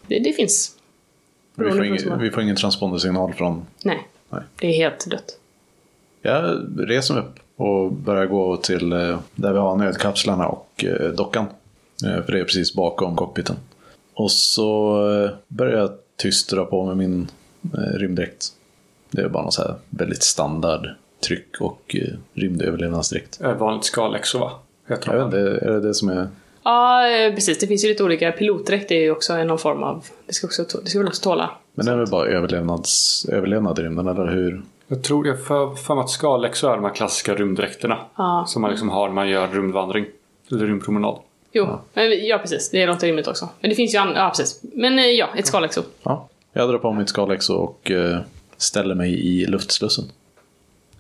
[0.07, 0.77] det, det finns.
[1.55, 3.67] Vi får, ingen, vi får ingen transpondersignal från...
[3.85, 4.09] Nej.
[4.31, 4.43] Nej.
[4.57, 5.39] Det är helt dött.
[6.23, 11.09] Jag reser mig upp och börjar gå till eh, där vi har nödkapslarna och eh,
[11.09, 11.47] dockan.
[12.05, 13.57] Eh, För det är precis bakom cockpiten.
[14.15, 17.29] Och så eh, börjar jag tyst dra på med min
[17.75, 18.47] eh, rymddräkt.
[19.11, 20.89] Det är bara någon så här väldigt standard
[21.27, 23.41] tryck och eh, rymdöverlevnadsdräkt.
[23.59, 24.53] Vanligt skalexo va?
[24.89, 26.29] Heter Jag vet inte, är det det som är...
[26.63, 27.03] Ja,
[27.35, 27.59] precis.
[27.59, 28.33] Det finns ju lite olika.
[28.33, 30.05] Pilotdräkt är ju också någon form av...
[30.27, 31.51] Det ska, också, det ska väl också tåla.
[31.75, 34.63] Men det är väl bara överlevnads, överlevnad i rymden, eller hur?
[34.89, 37.99] Jag tror jag för, för mig att skalexo är de här klassiska rymddräkterna.
[38.17, 38.45] Ja.
[38.49, 40.07] Som man liksom har när man gör rymdvandring.
[40.51, 41.19] Eller rymdpromenad.
[41.53, 42.71] Jo, men ja precis.
[42.71, 43.49] Det låter rimligt också.
[43.61, 44.19] Men det finns ju andra...
[44.19, 44.61] Ja, precis.
[44.63, 45.83] Men eh, ja, ett skalexo.
[46.03, 46.29] Ja.
[46.53, 48.19] Jag drar på mitt skalexo och eh,
[48.57, 50.05] ställer mig i luftslussen.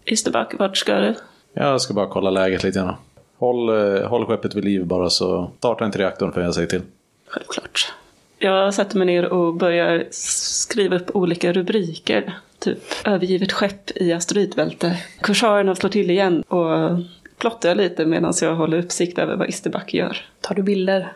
[0.04, 1.14] Isterback, vart ska du?
[1.52, 2.94] Jag ska bara kolla läget lite grann.
[3.38, 6.82] Håll, eh, håll skeppet vid liv bara så starta inte reaktorn för jag säger till.
[7.26, 7.92] Självklart.
[8.38, 12.38] Jag sätter mig ner och börjar skriva upp olika rubriker.
[12.58, 14.98] Typ övergivet skepp i asteroidbälte.
[15.20, 16.98] Korsarerna slår till igen och
[17.40, 20.16] plottar lite medan jag håller uppsikt över vad Isterback gör.
[20.40, 21.12] Tar du bilder?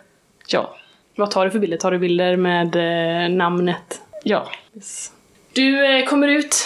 [0.48, 0.76] Ja,
[1.16, 1.76] Vad tar du för bilder?
[1.76, 4.00] Tar du bilder med eh, namnet?
[4.24, 4.48] ja.
[5.52, 6.56] Du eh, kommer ut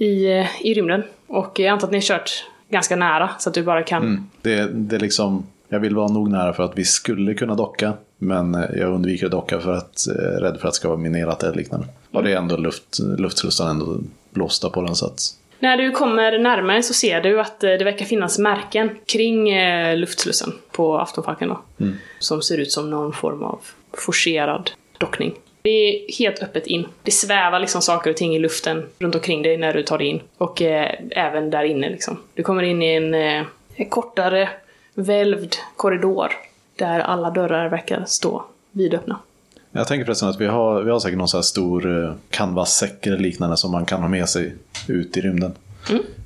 [0.00, 3.54] i, eh, i rymden och jag antar att ni har kört ganska nära så att
[3.54, 4.02] du bara kan...
[4.02, 4.26] Mm.
[4.42, 7.92] Det, det är liksom, jag vill vara nog nära för att vi skulle kunna docka.
[8.18, 10.98] Men jag undviker att docka för att eh, är rädd för att det ska vara
[10.98, 11.86] minerat eller liknande.
[12.10, 13.98] Och det är ändå luft, luftslussarna ändå
[14.30, 15.20] blåsta på den så att...
[15.58, 19.96] När du kommer närmare så ser du att eh, det verkar finnas märken kring eh,
[19.96, 21.60] luftslussen på Aftonfalken då.
[22.18, 23.60] Som ser ut som någon form av
[23.92, 25.34] forcerad dockning.
[25.62, 26.86] Det är helt öppet in.
[27.02, 30.06] Det svävar liksom saker och ting i luften runt omkring dig när du tar dig
[30.06, 30.20] in.
[30.38, 32.18] Och eh, även där inne liksom.
[32.34, 33.44] Du kommer in i en, eh,
[33.88, 34.48] kortare
[34.94, 36.32] välvd korridor.
[36.76, 39.18] Där alla dörrar verkar stå vidöppna.
[39.76, 43.06] Jag tänker förresten att vi har, vi har säkert någon så här stor eh, canvassäck
[43.06, 44.54] eller liknande som man kan ha med sig
[44.88, 45.52] ut i rymden.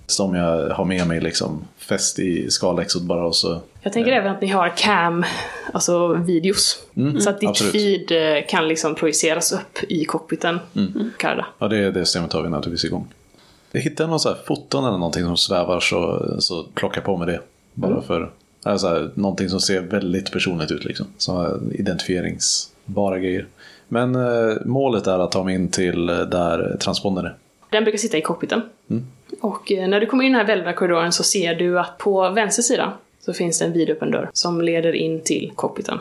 [0.06, 4.32] Som jag har med mig liksom fäst i skalexot bara och så Jag tänker även
[4.32, 5.24] att ni har cam,
[5.72, 6.82] alltså videos.
[7.20, 7.72] så att ditt absolut.
[7.72, 10.58] feed eh, kan liksom projiceras upp i cockpiten.
[11.18, 11.46] Karda.
[11.58, 13.06] Ja, det, det systemet har vi naturligtvis igång.
[13.72, 17.28] Jag hittade någon så här foton eller någonting som svävar så, så plockar på med
[17.28, 17.40] det.
[17.74, 18.30] Bara för
[18.62, 21.06] alltså, någonting som ser väldigt personligt ut liksom.
[21.18, 21.58] Så här,
[22.90, 23.46] identifieringsbara grejer.
[23.88, 27.34] Men eh, målet är att ta mig in till eh, där transpondern är.
[27.70, 28.62] Den brukar sitta i cockpiten.
[29.40, 31.98] Och eh, när du kommer in i den här välvda korridoren så ser du att
[31.98, 35.98] på vänster sida så finns det en vidöppen dörr som leder in till cockpiten.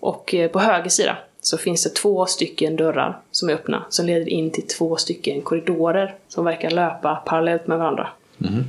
[0.00, 4.28] Och på höger sida så finns det två stycken dörrar som är öppna som leder
[4.28, 8.08] in till två stycken korridorer som verkar löpa parallellt med varandra.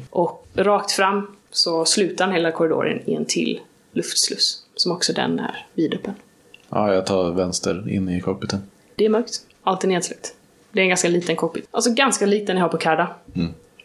[0.10, 3.60] Och rakt fram så slutar hela korridoren i en till
[3.92, 6.14] luftsluss som också den är vidöppen.
[6.72, 8.60] Ja, jag tar vänster in i cockpiten.
[8.96, 9.40] Det är mörkt.
[9.64, 10.34] Allt är nedsläckt.
[10.72, 11.68] Det är en ganska liten cockpit.
[11.72, 13.16] Alltså ganska liten ni har på Karda.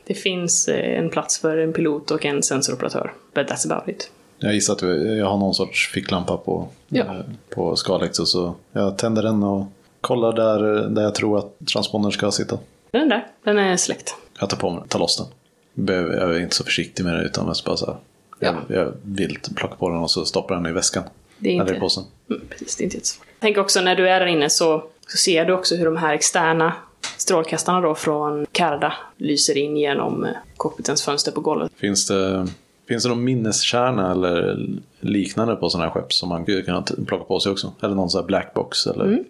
[0.07, 3.12] Det finns eh, en plats för en pilot och en sensoroperatör.
[3.35, 4.11] But that's about it.
[4.38, 4.83] Jag gissar att
[5.18, 7.05] jag har någon sorts ficklampa på, Ja.
[7.05, 7.20] eh,
[7.55, 9.64] på skalexot så jag tänder den och
[10.01, 12.59] kollar där, där jag tror att transpondern ska sitta.
[12.90, 14.14] Den där, den är släckt.
[14.40, 15.96] Jag tar på mig tar loss den.
[15.96, 17.96] Jag är inte så försiktig med det utan mest bara så här.
[18.38, 21.05] Jag, jag vill plocka på den och så stoppar den i väskan.
[21.38, 21.75] Det är inte...
[21.75, 22.05] i påsen.
[22.31, 23.27] Mm, precis, det är inte jättesvårt.
[23.38, 26.14] Tänk också när du är där inne så, så ser du också hur de här
[26.14, 26.72] externa
[27.16, 31.72] strålkastarna då från Karda lyser in genom eh, cockpitens fönster på golvet.
[31.77, 32.46] Finns det,
[32.88, 34.59] finns det någon minneskärna eller
[35.01, 37.72] liknande på sådana här skepp som man skulle kunna t- plocka på sig också?
[37.83, 38.87] Eller någon sån här blackbox?
[38.87, 39.25] Eller?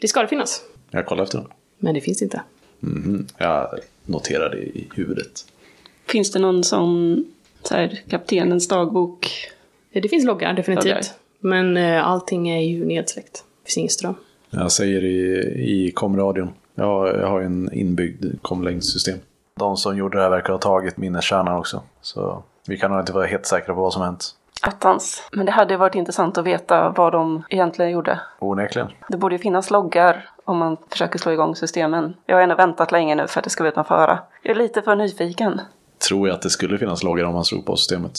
[0.00, 0.62] Det ska det finnas.
[0.90, 1.46] Jag kollar efter den.
[1.78, 2.42] Men det finns inte.
[2.80, 3.26] Mhm.
[3.38, 5.44] Jag noterar det i huvudet.
[6.06, 7.24] Finns det någon sån,
[7.62, 9.30] så här, kaptenens dagbok?
[9.92, 10.84] Det finns loggar, definitivt.
[10.84, 11.02] Loggar.
[11.42, 13.32] Men eh, allting är ju nedsläckt.
[13.62, 14.14] Det finns ingen ström.
[14.50, 15.38] Jag säger i,
[15.86, 16.50] i komradion.
[16.74, 19.18] Jag har, jag har ju en inbyggd komlängdssystem.
[19.58, 21.82] De som gjorde det här verkar ha tagit minneskärnan också.
[22.02, 24.24] Så vi kan nog inte vara helt säkra på vad som hänt.
[24.62, 25.22] Attans.
[25.32, 28.20] Men det hade varit intressant att veta vad de egentligen gjorde.
[28.38, 28.88] Onekligen.
[29.08, 32.14] Det borde ju finnas loggar om man försöker slå igång systemen.
[32.26, 34.18] Jag har ändå väntat länge nu för att det ska vara utan fara.
[34.42, 35.60] Jag är lite för nyfiken.
[36.08, 38.12] Tror jag att det skulle finnas loggar om man slog på systemet.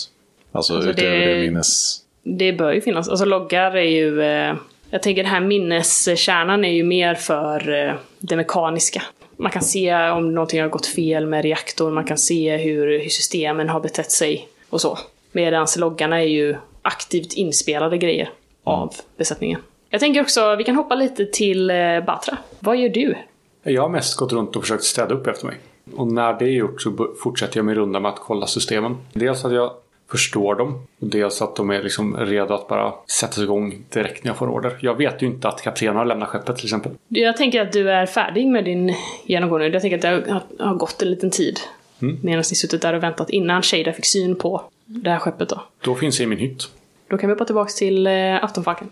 [0.52, 2.00] Alltså, Alltså, utöver det- det, minnes...
[2.24, 3.10] Det bör ju finnas.
[3.10, 4.22] Alltså loggar är ju...
[4.22, 4.56] Eh,
[4.90, 9.04] jag tänker den här minneskärnan är ju mer för eh, det mekaniska.
[9.38, 13.10] Man kan se om någonting har gått fel med reaktorn, man kan se hur, hur
[13.10, 14.98] systemen har betett sig och så.
[15.32, 18.30] Medan loggarna är ju aktivt inspelade grejer
[18.64, 19.60] av besättningen.
[19.90, 22.38] Jag tänker också, vi kan hoppa lite till eh, Batra.
[22.60, 23.16] Vad gör du?
[23.64, 25.58] Jag har mest gått runt och försökt städa upp efter mig.
[25.96, 28.98] Och när det är gjort så fortsätter jag min runda med att kolla systemen.
[29.14, 29.72] Dels att jag
[30.14, 34.30] förstår dem och dels att de är liksom redo att bara sättas igång direkt när
[34.30, 34.78] jag får order.
[34.80, 36.92] Jag vet ju inte att kaptenen har lämnat skeppet till exempel.
[37.08, 38.96] Jag tänker att du är färdig med din
[39.26, 39.68] genomgång nu.
[39.68, 40.26] Jag tänker att
[40.58, 41.60] det har, gått en liten tid.
[42.00, 45.64] Medan ni suttit där och väntat innan Shada fick syn på det här skeppet då.
[45.82, 46.64] Då finns jag i min hytt.
[47.08, 48.90] Då kan vi hoppa tillbaka till eh, Aftonfalken.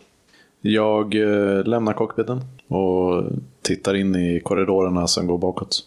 [0.61, 3.23] Jag eh, lämnar cockpiten och
[3.61, 5.79] tittar in i korridorerna som går bakåt.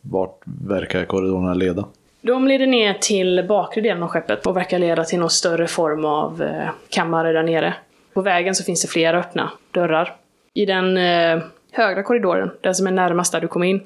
[0.00, 1.84] Vart verkar korridorerna leda?
[2.20, 6.04] De leder ner till bakre delen av skeppet och verkar leda till någon större form
[6.04, 7.74] av eh, kammare där nere.
[8.14, 10.16] På vägen så finns det flera öppna dörrar.
[10.54, 13.80] I den eh, högra korridoren, den som är närmast där du kom in,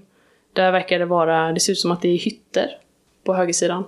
[0.53, 2.71] där verkar det vara, det ser ut som att det är hytter
[3.25, 3.85] på högersidan.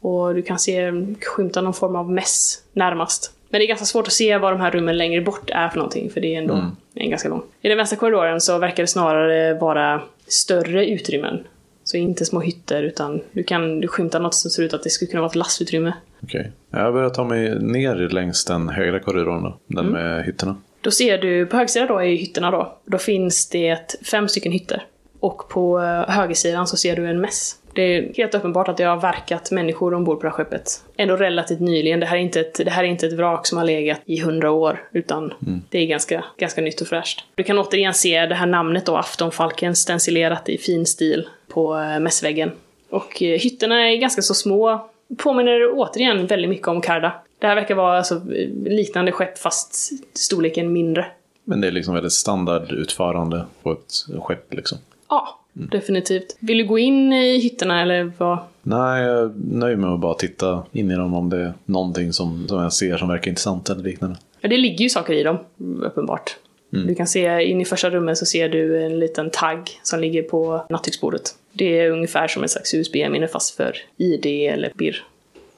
[0.00, 3.32] Och du kan se skymta någon form av mäss närmast.
[3.48, 5.76] Men det är ganska svårt att se vad de här rummen längre bort är för
[5.76, 7.42] någonting, för det är ändå en ganska lång.
[7.60, 11.44] I den vänstra korridoren så verkar det snarare vara större utrymmen.
[11.90, 14.90] Så inte små hytter, utan du kan du skymta något som ser ut att det
[14.90, 15.92] skulle kunna vara ett lastutrymme.
[16.22, 16.52] Okej.
[16.70, 19.58] Jag börjar ta mig ner längs den högra korridoren då.
[19.66, 20.56] Den med hytterna.
[20.80, 24.82] Då ser du, på högersidan då i hytterna då, då finns det fem stycken hytter.
[25.20, 27.56] Och på eh, högersidan så ser du en mäss.
[27.74, 30.84] Det är helt uppenbart att det har verkat människor ombord på det här skeppet.
[30.96, 32.00] Ändå relativt nyligen.
[32.00, 34.20] Det här är inte ett, det här är inte ett vrak som har legat i
[34.20, 35.32] hundra år, utan
[35.68, 37.24] det är ganska, ganska nytt och fräscht.
[37.34, 42.00] Du kan återigen se det här namnet då, Aftonfalken, stencilerat i fin stil på eh,
[42.00, 42.50] mässväggen.
[42.90, 44.90] Och eh, hytterna är ganska så små.
[45.16, 47.12] Påminner återigen väldigt mycket om Karda.
[47.38, 48.20] Det här verkar vara alltså
[48.64, 49.74] liknande skepp fast
[50.18, 51.06] storleken mindre.
[51.44, 54.78] Men det är liksom väldigt standardutförande på ett skepp liksom.
[55.08, 56.36] Ja, definitivt.
[56.38, 58.38] Vill du gå in i hytterna eller vad?
[58.62, 62.12] Nej, jag nöjer mig med att bara titta in i dem om det är någonting
[62.12, 64.16] som, som jag ser som verkar intressant eller liknande.
[64.40, 65.38] Ja, det ligger ju saker i dem,
[65.82, 66.36] uppenbart.
[66.70, 70.22] Du kan se in i första rummet så ser du en liten tagg som ligger
[70.22, 71.34] på nattduksbordet.
[71.52, 75.04] Det är ungefär som en slags USB-minne fast för ID eller BIR.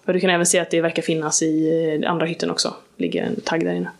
[0.04, 1.70] Och du kan även se att det verkar finnas i
[2.02, 2.74] eh, andra hytten också.
[2.96, 3.90] ligger en tagg där inne.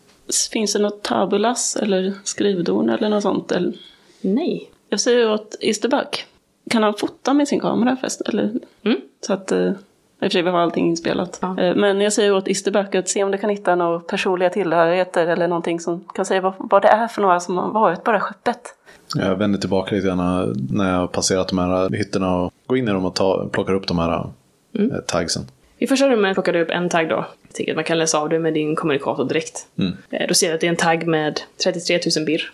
[0.52, 3.52] Finns det något tabulas eller skrivdon eller något sånt?
[3.52, 3.72] Eller?
[4.20, 4.70] Nej.
[4.88, 6.26] Jag säger åt Isterback.
[6.70, 8.26] Kan han fota med sin kamera förresten?
[8.28, 8.50] Eller?
[8.85, 9.00] Mm.
[9.26, 9.74] Så att, eh, i och
[10.20, 11.38] för sig vi har allting inspelat.
[11.42, 11.61] Ja.
[11.61, 15.26] Eh, Men jag säger åt Isterback att se om du kan hitta några personliga tillhörigheter
[15.26, 18.11] eller någonting som kan säga vad, vad det är för några som har varit på
[18.12, 18.74] det här skeppet.
[19.14, 22.88] Jag vänder tillbaka lite grann när jag har passerat de här hytterna och går in
[22.88, 24.31] i dem och tar, plockar upp de här
[24.79, 25.03] mm.
[25.07, 25.42] tagsen.
[25.79, 27.16] I första rummet plockar du upp en tagg då.
[27.16, 29.66] Att man kan läsa av det med din kommunikator direkt.
[29.79, 29.92] Mm.
[30.11, 32.53] Eh, Då ser du att det är en tagg med 33 000 birr.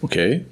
[0.00, 0.44] Okej.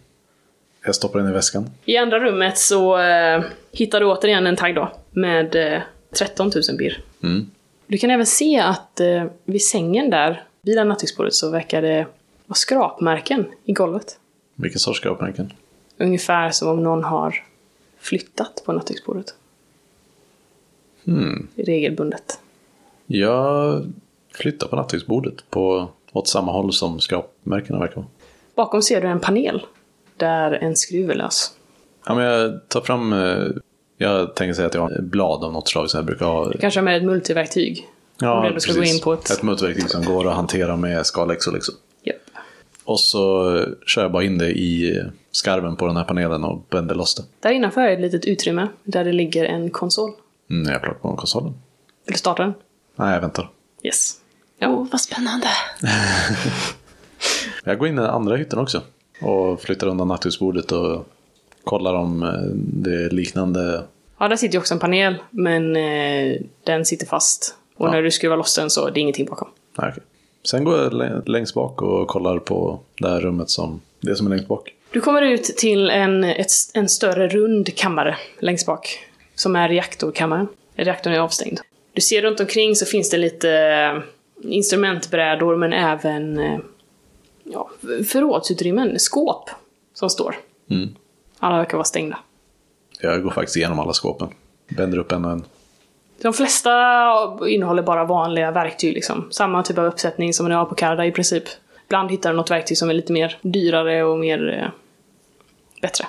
[0.87, 1.71] Jag stoppar den i väskan.
[1.85, 5.83] I andra rummet så eh, hittar du återigen en tagg då med eh,
[6.19, 7.01] 13 000 birr.
[7.23, 7.51] Mm.
[7.87, 12.07] Du kan även se att eh, vid sängen där, vid det nattduksbordet, så verkar det
[12.47, 14.19] vara skrapmärken i golvet.
[14.55, 15.53] Vilken sorts skrapmärken?
[15.99, 17.45] Ungefär som om någon har
[17.99, 19.35] flyttat på nattduksbordet.
[21.05, 21.49] Hmm.
[21.57, 22.39] Regelbundet.
[23.07, 23.83] Jag
[24.35, 28.07] flyttar på nattduksbordet på, åt samma håll som skrapmärkena verkar vara.
[28.55, 29.67] Bakom ser du en panel
[30.17, 31.53] där en skruv är lös.
[32.07, 33.13] Ja, men jag tar fram...
[33.13, 33.45] eh,
[33.99, 36.49] Jag tänker säga att jag har blad av något slag som jag brukar ha.
[36.49, 37.89] Du kanske har med ett multiverktyg.
[38.19, 41.07] Ja, om du ska gå in på ett- Ett multiverktyg som går att hantera med
[41.07, 41.75] skalexor liksom.
[42.85, 43.51] Och så
[43.87, 47.23] kör jag bara in det i skarven på den här panelen och bänder loss det.
[47.41, 50.11] Där innanför är ett litet utrymme där det ligger en konsol.
[50.51, 51.55] Mm, jag plockar på konsolen.
[52.07, 52.55] Vill du starta den?
[52.97, 53.51] Nej, jag väntar.
[53.83, 54.15] Yes.
[54.61, 55.47] Åh, oh, vad spännande!
[57.65, 58.83] Jag går in i den andra hytten också.
[59.23, 61.07] Och flyttar undan nattduksbordet och
[61.65, 63.85] kollar om eh, det är liknande.
[64.19, 67.55] Ja, där sitter ju också en panel, men eh, den sitter fast.
[67.77, 67.91] Och Ja.
[67.93, 69.49] när du skruvar loss den så är det ingenting bakom.
[69.79, 70.03] Nej, okej.
[70.45, 74.27] Sen går jag lä- längst bak och kollar på det här rummet som det som
[74.27, 74.75] är längst bak.
[74.91, 78.99] Du kommer ut till en, ett, en större rund kammare längst bak.
[79.35, 80.49] Som är reaktorkammaren.
[80.75, 81.61] Reaktorn är avstängd.
[81.93, 84.03] Du ser runt omkring så finns det lite eh,
[84.53, 86.59] instrumentbrädor men även eh,
[87.45, 87.71] ja,
[88.09, 89.51] förrådsutrymmen, skåp,
[89.95, 90.37] som står.
[90.71, 90.89] Mm.
[91.39, 92.19] Alla verkar vara stängda.
[93.01, 94.29] Jag går faktiskt igenom alla skåpen.
[94.69, 95.45] Bänder upp en och en.
[96.23, 96.71] De flesta
[97.49, 99.29] innehåller bara vanliga verktyg liksom.
[99.31, 101.45] Samma typ av uppsättning som ni har på Karda i princip.
[101.87, 104.69] Ibland hittar du något verktyg som är lite mer dyrare och mer eh,
[105.83, 106.07] bättre.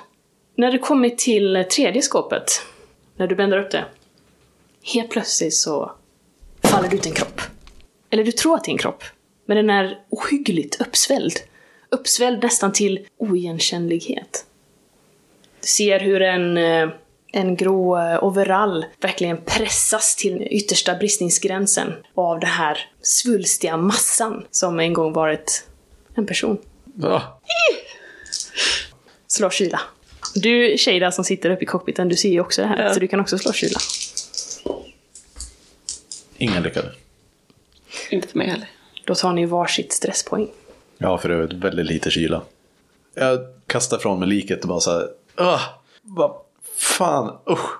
[0.54, 2.46] När du kommer till tredje skåpet,
[3.16, 3.84] när du bänder upp det,
[4.94, 5.92] helt plötsligt så
[6.62, 7.40] faller det ut en kropp.
[8.10, 9.04] Eller du tror att det är en kropp,
[9.46, 11.32] men den är ohyggligt uppsvälld.
[11.90, 14.46] Uppsvälld nästan till oigenkännlighet.
[15.60, 16.88] Du ser hur en, eh,
[17.32, 24.80] en grå eh, overall verkligen pressas till yttersta bristningsgränsen av den här svulstiga massan som
[24.80, 25.66] en gång varit
[26.14, 26.58] en person.
[26.84, 27.22] Va?
[29.26, 29.80] Slå kyla.
[30.34, 32.94] Du, Shada, som sitter uppe i cockpiten, du ser ju också det här, Ja.
[32.94, 33.78] så du kan också slå kyla.
[36.38, 36.92] Ingen lyckade.
[38.10, 38.68] Inte för mig heller.
[39.04, 40.48] Då tar ni varsitt stresspoäng.
[40.98, 42.42] Ja, för övrigt väldigt lite kyla.
[43.14, 45.08] Jag kastar från mig liket och bara så här.
[45.38, 45.60] Åh,
[46.02, 46.36] vad
[46.78, 47.70] fan, usch.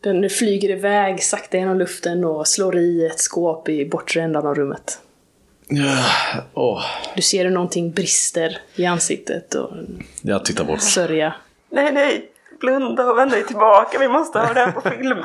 [0.00, 4.54] Den flyger iväg sakta genom luften och slår i ett skåp i bortre ändan av
[4.54, 4.98] rummet.
[5.68, 6.04] Ja,
[6.54, 6.82] Åh,
[7.16, 9.70] Du ser hur någonting brister i ansiktet och
[10.22, 10.80] jag tittar bort.
[10.80, 11.34] sörja.
[11.70, 12.30] Nej, nej!
[12.60, 15.18] Blunda och vänd dig tillbaka, vi måste ha det här på film.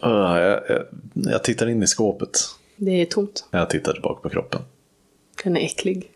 [0.00, 0.82] Åh, jag, jag,
[1.14, 2.38] jag tittar in i skåpet.
[2.76, 3.44] Det är tomt.
[3.50, 4.60] Jag tittar tillbaka på kroppen.
[5.44, 6.10] Den är äcklig.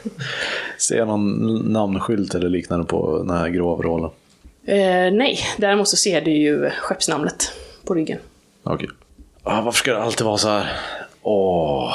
[0.78, 4.10] Ser jag någon namnskylt eller liknande på den här grå overallen?
[4.64, 7.52] Eh, nej, däremot så ser du ju skeppsnamnet
[7.84, 8.18] på ryggen.
[8.62, 8.88] Okej.
[9.42, 10.72] Ah, varför ska det alltid vara så här?
[11.22, 11.94] Åh.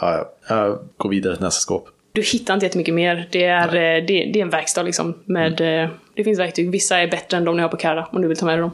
[0.00, 0.56] Ja, ja.
[0.56, 1.88] jag går vidare till nästa skåp.
[2.12, 3.28] Du hittar inte jättemycket mer.
[3.32, 5.14] Det är, eh, det, det är en verkstad liksom.
[5.24, 6.70] Med, eh, det finns verktyg.
[6.70, 8.60] Vissa är bättre än de ni har på Kara, om du vill ta med dig
[8.60, 8.70] dem.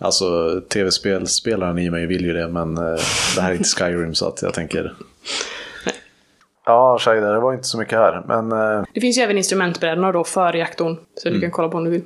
[0.00, 3.00] Alltså, tv-spelspelaren i mig vill ju det, men eh,
[3.36, 4.94] det här är inte Skyrim så att jag tänker...
[6.66, 10.12] Ja, Shaida, det var inte så mycket här, men eh, Det finns ju även instrumentbrädorna
[10.12, 10.96] då för reaktorn.
[11.14, 12.02] Så du kan kolla på om du vill.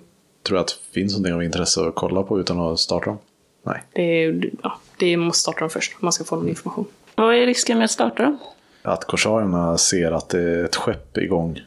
[0.47, 3.19] tror du att det finns någonting av intresse att kolla på utan att starta dem?
[3.63, 3.83] Nej.
[3.93, 6.87] Det, är, ja, det måste starta dem först, om man ska få någon information.
[7.15, 8.39] Vad är risken med att starta dem?
[8.83, 11.61] Att korsarerna ser att det är ett skepp igång.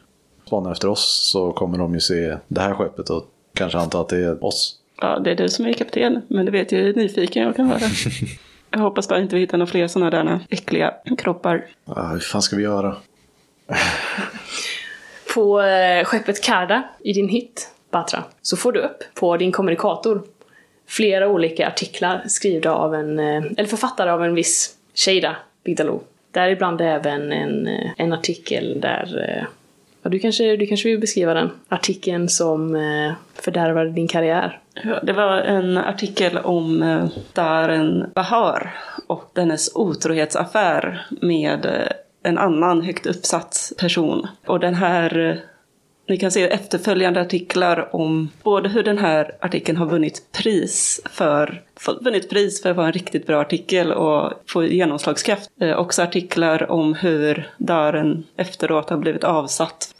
[0.46, 3.24] Spanar efter oss så kommer de ju se det här skeppet och
[3.54, 4.76] kanske anta att det är oss.
[5.00, 7.68] Ja, det är du som är kapten, men du vet ju hur nyfiken jag kan
[7.68, 7.78] vara.
[8.74, 11.66] Jag hoppas bara inte vi hittar några fler sådana där äckliga kroppar.
[11.84, 12.96] Ah, hur fan ska vi göra?
[15.34, 20.22] På eh, skeppet Karda, i din hytt, Batra, så får du upp på din kommunikator
[20.86, 26.02] flera olika artiklar skrivna av en, eh, eller författare av en viss Shada Bigdalo.
[26.30, 29.44] Däribland även en, eh, en artikel där, eh,
[30.02, 31.50] ja du kanske, du kanske vill beskriva den?
[31.68, 34.60] Artikeln som eh, fördärvade din karriär.
[34.82, 38.74] Ja, Det var en artikel om eh, Daren Bahar
[39.06, 41.88] och dennes otrohetsaffär med eh,
[42.22, 44.26] en annan högt uppsatt person.
[44.46, 45.36] Och den här, eh,
[46.08, 51.62] ni kan se efterföljande artiklar om både hur den här artikeln har vunnit pris för,
[52.00, 55.50] vunnit pris för att vara en riktigt bra artikel och få genomslagskraft.
[55.60, 59.93] Eh, Också artiklar om hur Daren efteråt har blivit avsatt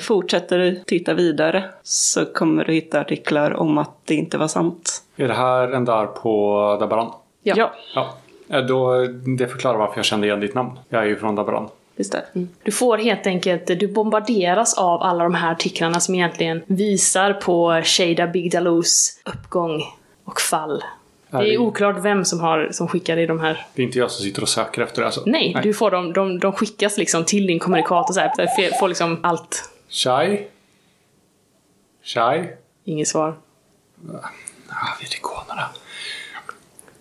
[0.00, 5.02] Fortsätter du titta vidare så kommer du hitta artiklar om att det inte var sant.
[5.16, 7.12] Är det här en där på Dabaran?
[7.42, 7.70] Ja.
[7.94, 8.14] Ja.
[8.48, 9.06] Eh, Då,
[9.38, 10.78] det förklarar varför jag kände igen ditt namn.
[10.88, 11.68] Jag är ju från Dabaran.
[11.96, 12.46] Det?
[12.62, 17.82] Du får helt enkelt, du bombarderas av alla de här artiklarna som egentligen visar på
[17.84, 19.82] Shada Bigdalos uppgång
[20.24, 20.82] och fall.
[21.30, 23.66] Det är oklart vem som, har, som skickar i de här.
[23.74, 25.22] Det är inte jag som sitter och söker efter det alltså?
[25.26, 29.18] Nej, du får dem, de, de skickas liksom till din kommunikator så här, får liksom
[29.22, 29.70] allt.
[29.88, 30.46] Shai?
[32.02, 32.48] Shai?
[32.84, 33.34] Inget svar.
[34.68, 35.68] Ah, vid ikonerna.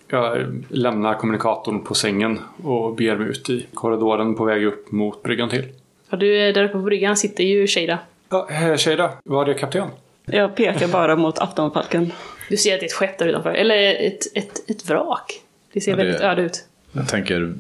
[0.07, 5.23] Jag lämnar kommunikatorn på sängen och ber mig ut i korridoren på väg upp mot
[5.23, 5.65] bryggan till.
[6.09, 7.99] Ja, du, är där uppe på bryggan sitter ju Shada.
[8.30, 9.88] Ja, eh, Shada, var det kapten?
[10.25, 12.11] Jag pekar bara mot Aftonfalken.
[12.49, 13.49] Du ser att det är ett skepp där utanför.
[13.53, 15.41] Eller ett, ett, ett vrak.
[15.73, 16.65] Det ser Ja, det- väldigt öde ut.
[16.91, 17.53] Jag tänker,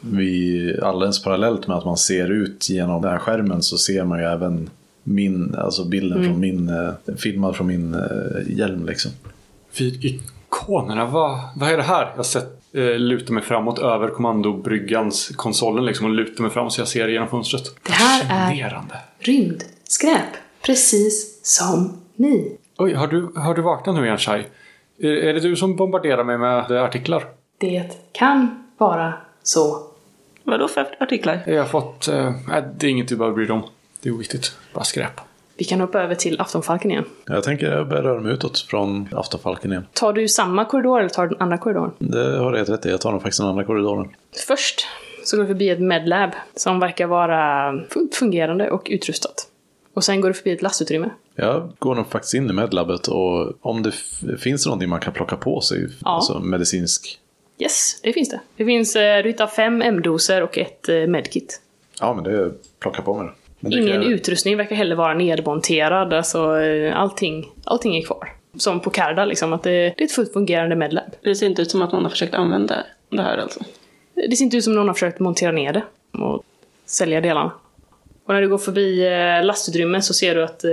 [0.00, 4.18] vi, alldeles parallellt med att man ser ut genom den här skärmen så ser man
[4.18, 4.70] ju även
[5.04, 9.10] min, alltså bilden från min, eh, filmad från min eh, hjälm liksom.
[9.78, 12.12] Vid ikonerna, vad, vad är det här?
[12.16, 16.80] Jag sett, eh, lutar mig framåt över kommandobryggans konsolen liksom och lutar mig fram så
[16.80, 17.62] jag ser genom fönstret.
[17.82, 18.82] Det här är-.
[19.18, 20.20] Rymdskräp.
[20.66, 22.56] Precis som ni.
[22.82, 24.44] Oj, har du, har du vaknat nu igen Shai?
[24.98, 27.24] Är, är det du som bombarderar mig med artiklar?
[27.58, 29.86] Det kan vara så.
[30.44, 31.42] Vadå för artiklar?
[31.46, 32.08] Jag har fått...
[32.08, 32.32] Eh,
[32.76, 33.62] det är inget du behöver bry dig om.
[34.00, 34.56] Det är oviktigt.
[34.74, 35.20] Bara skräp.
[35.56, 37.04] Vi kan hoppa över till Aftonfalken igen.
[37.26, 39.86] Jag tänker jag börjar röra mig utåt från Aftonfalken igen.
[39.92, 41.92] Tar du samma korridor eller tar du den andra korridoren?
[41.98, 44.08] Det har du helt rätt i, jag tar nog faktiskt den andra korridoren.
[44.46, 44.86] Först
[45.24, 49.48] så går du förbi ett medlab som verkar vara fullt fungerande och utrustat.
[49.94, 51.10] Och sen går du förbi ett lastutrymme.
[51.34, 53.92] Jag går nog faktiskt in i medlabbet och om det
[54.38, 57.18] finns någonting man kan plocka på sig, alltså medicinsk.
[57.58, 58.40] Yes, det finns det.
[58.56, 61.60] Det finns, eh, du hittar fem M-doser och ett eh, medkit.
[62.00, 63.32] Ja, men det plockar på mig det.
[63.60, 68.02] Men det Ingen kan jag- utrustning verkar heller vara nedmonterad, alltså eh, allting, allting är
[68.02, 68.32] kvar.
[68.56, 71.04] Som på Karda liksom, att det, det är ett fullt fungerande medlab.
[71.22, 72.76] Det ser inte ut som att någon har försökt använda
[73.08, 73.60] det här alltså.
[74.14, 75.82] Det ser inte ut som någon har försökt montera ner det
[76.18, 76.44] och
[76.86, 77.50] sälja delarna.
[78.26, 79.10] Och när du går förbi
[79.44, 80.64] lastutrymmen så ser du att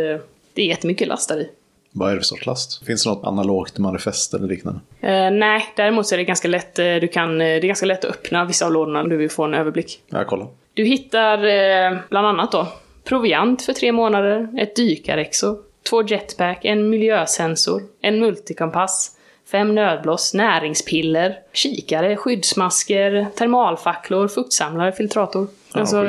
[0.59, 1.49] det är jättemycket last där i.
[1.91, 2.85] Vad är det för sorts last?
[2.85, 4.79] Finns det något analogt manifest eller liknande?
[5.01, 7.85] Eh, nej, däremot så är det ganska lätt, eh, du kan, eh, det är ganska
[7.85, 10.01] lätt att öppna vissa av lådorna om du vill få en överblick.
[10.07, 10.47] Ja, kolla.
[10.73, 12.67] Du hittar eh, bland annat då
[13.03, 15.57] proviant för tre månader, ett dykarexo,
[15.89, 19.11] två jetpack, en miljösensor, en multikompass,
[19.51, 25.47] fem nödblås, näringspiller, kikare, skyddsmasker, termalfacklor, fuktsamlare, filtrator.
[25.73, 26.07] Ja, alltså,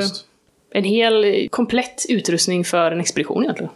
[0.71, 3.73] en hel eh, komplett utrustning för en expedition egentligen.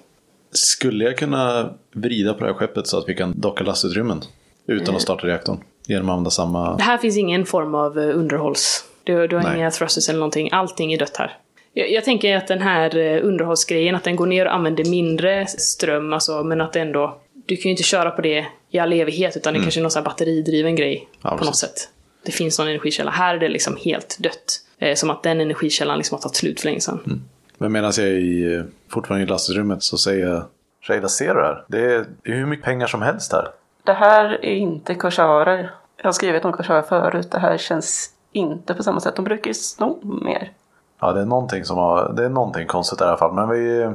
[0.54, 4.22] Skulle jag kunna vrida på det här skeppet så att vi kan docka lastutrymmen?
[4.66, 5.58] Utan att starta reaktorn?
[5.86, 6.76] Genom att använda samma...
[6.76, 8.84] Det här finns ingen form av eh, underhålls...
[9.04, 9.56] Du, du har Nej.
[9.56, 10.48] inga thrusters eller någonting.
[10.52, 11.38] Allting är dött här.
[11.72, 15.46] Jag, jag tänker att den här eh, underhållsgrejen, att den går ner och använder mindre
[15.46, 17.20] ström, alltså, men att ändå...
[17.46, 19.90] Du kan ju inte köra på det i all evighet, utan det kanske är någon
[19.90, 21.08] sån batteridriven grej Mm.
[21.22, 21.88] Ja, på något sätt.
[22.24, 23.10] Det finns någon energikälla.
[23.10, 24.60] Här är det liksom helt dött.
[24.78, 27.00] Eh, som att den energikällan liksom har tagit slut för länge sedan.
[27.06, 27.22] Mm.
[27.58, 30.44] Men medan jag är i, fortfarande i lastutrymmet så säger jag...
[30.80, 31.64] Shada, ser du det här?
[31.68, 33.48] Det är, det är hur mycket pengar som helst här.
[33.84, 35.70] Det här är inte korsarer.
[35.96, 37.30] Jag har skrivit om korsarer förut.
[37.30, 39.16] Det här känns inte på samma sätt.
[39.16, 40.52] De brukar ju sno mer.
[41.00, 43.32] Ja, det är någonting som har, det är någonting konstigt i alla fall.
[43.32, 43.90] Men vi,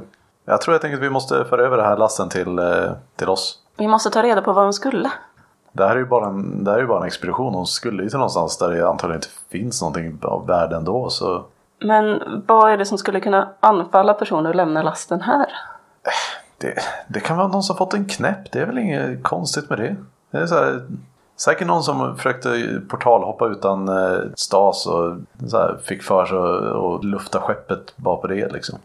[0.45, 3.29] jag tror helt enkelt att vi måste föra över den här lasten till, eh, till
[3.29, 3.59] oss.
[3.77, 5.11] Vi måste ta reda på vad de skulle.
[5.71, 7.53] Det här är ju bara en, det här är ju bara en expedition.
[7.53, 11.09] De skulle ju till någonstans där det antagligen inte finns någonting av värde ändå.
[11.09, 11.43] Så
[11.79, 15.47] Men vad är det som skulle kunna anfalla personer och lämna lasten här?
[16.57, 16.73] det,
[17.07, 18.51] det kan vara någon som fått en knäpp.
[18.51, 19.95] Det är väl inget konstigt med det.
[20.31, 20.81] det är så här,
[21.37, 25.15] säkert någon som försökte portalhoppa utan eh, stas och
[25.47, 28.79] så här, fick för sig att lufta skeppet bara på det liksom.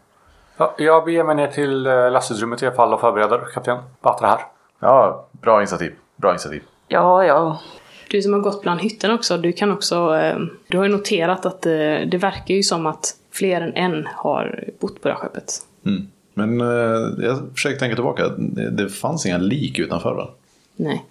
[0.57, 3.77] Ja, jag beger mig ner till eh, lastutrymmet i alla fall och förbereder kapten.
[4.01, 4.39] Batra här.
[4.79, 5.95] Ja, bra initiativ.
[6.15, 6.63] Bra initiativ.
[6.87, 7.59] Ja, ja.
[8.07, 10.15] Du som har gått bland hytten också, du kan också...
[10.15, 10.37] Eh,
[10.67, 11.71] du har ju noterat att eh,
[12.11, 15.53] det verkar ju som att fler än en har bott på det här skeppet.
[15.85, 16.07] Mm.
[16.33, 18.27] Men eh, jag försöker tänka tillbaka.
[18.37, 20.29] Det, det fanns inga lik utanför va?
[20.75, 21.05] Nej.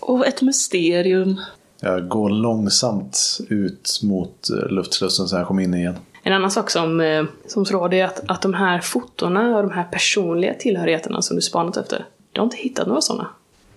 [0.00, 1.40] Och ett mysterium.
[1.80, 5.94] Jag går långsamt ut mot luftslussen så jag kommer in igen.
[6.22, 9.72] En annan sak som, som slår dig är att, att de här fotona och de
[9.72, 13.28] här personliga tillhörigheterna som du spanat efter, du har inte hittat några sådana.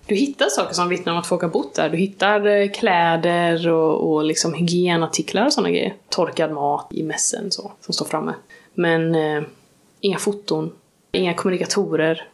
[0.06, 1.88] Du hittar saker som vittnar om att folk har bott där.
[1.88, 5.94] Du hittar eh, kläder och, och liksom hygienartiklar och sådana grejer.
[6.08, 8.34] Torkad mat i mässen så, som står framme.
[8.74, 9.42] Men eh,
[10.00, 10.72] inga foton,
[11.12, 12.28] inga kommunikatorer,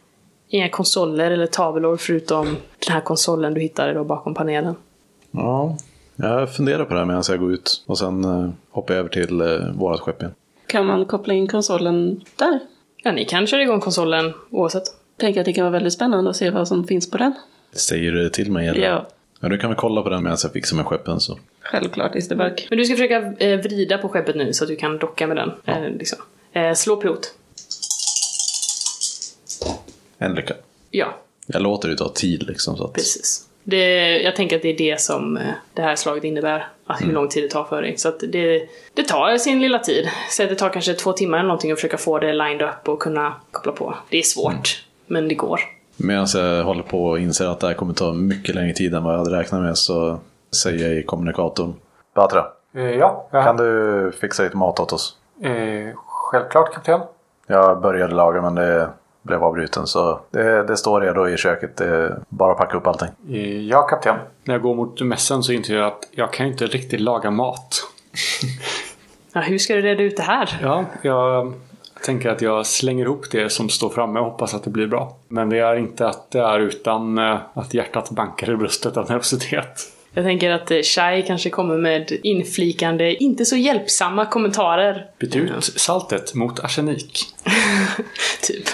[0.47, 4.75] inga konsoler eller tavlor förutom den här konsolen du hittade då bakom panelen.
[5.31, 5.77] Ja,
[6.15, 7.83] jag funderar på det här medan jag går ut.
[7.85, 10.33] Och sen eh, hoppar jag över till eh, vårat skepp igen.
[10.67, 12.59] Kan man koppla in konsolen där?
[13.03, 14.83] Ja, ni kan köra igång konsolen oavsett.
[15.17, 17.33] Tänker att det kan vara väldigt spännande att se vad som finns på den.
[17.73, 18.81] Säger du till mig eller?
[18.87, 19.07] Ja,
[19.43, 21.39] Ja, du kan väl kolla på den medan jag fixar med skeppen så.
[21.61, 22.67] självklart Isterback.
[22.69, 25.37] Men du ska försöka eh, vrida på skeppet nu så att du kan docka med
[25.37, 25.51] den.
[25.65, 26.19] Eh, liksom.
[26.53, 27.33] eh, slå pilot.
[30.17, 30.53] En lycka.
[30.91, 31.17] Ja,
[31.47, 32.77] Jag låter det ta tid liksom.
[32.77, 32.93] Så att...
[32.93, 33.47] precis.
[33.63, 35.43] Det, jag tänker att det är det som eh,
[35.73, 36.67] det här slaget innebär.
[36.85, 37.97] Att hur lång tid det tar för dig.
[37.97, 40.09] Så det, det tar sin lilla tid.
[40.29, 42.99] Så det tar kanske två timmar eller någonting att försöka få det lined up och
[42.99, 43.97] kunna koppla på.
[44.09, 45.59] Det är svårt, men det går.
[46.03, 49.03] Medan jag håller på och inser att det här kommer ta mycket längre tid än
[49.03, 50.19] vad jag hade räknat med så
[50.63, 51.73] säger jag i kommunikatorn.
[52.15, 52.45] Batra,
[52.75, 53.43] Eh, ja, ja.
[53.43, 55.17] kan du fixa lite mat åt oss?
[55.41, 57.01] Eh, självklart kapten.
[57.47, 58.89] Jag började laga men det
[59.21, 61.77] blev avbruten så det, det står redo i köket.
[61.77, 63.09] Det är bara att packa upp allting.
[63.29, 64.15] Eh, ja kapten.
[64.43, 67.75] När jag går mot mässen så inser jag att jag kan inte riktigt laga mat.
[69.35, 70.59] Ja, hur ska du reda ut det här?
[70.61, 71.53] Ja, jag
[72.03, 75.17] tänker att jag slänger ihop det som står framme och hoppas att det blir bra.
[75.27, 79.09] Men det är inte att det är utan eh, att hjärtat bankar i bröstet av
[79.09, 79.91] nervositet.
[80.13, 85.05] Jag tänker att eh, Shai kanske kommer med inflikande, inte så hjälpsamma kommentarer.
[85.19, 87.25] Byt ut saltet mot arsenik.
[88.41, 88.65] typ.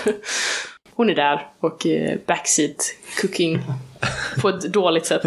[0.96, 3.60] Hon är där och eh, backseat cooking
[4.42, 5.22] på ett dåligt sätt.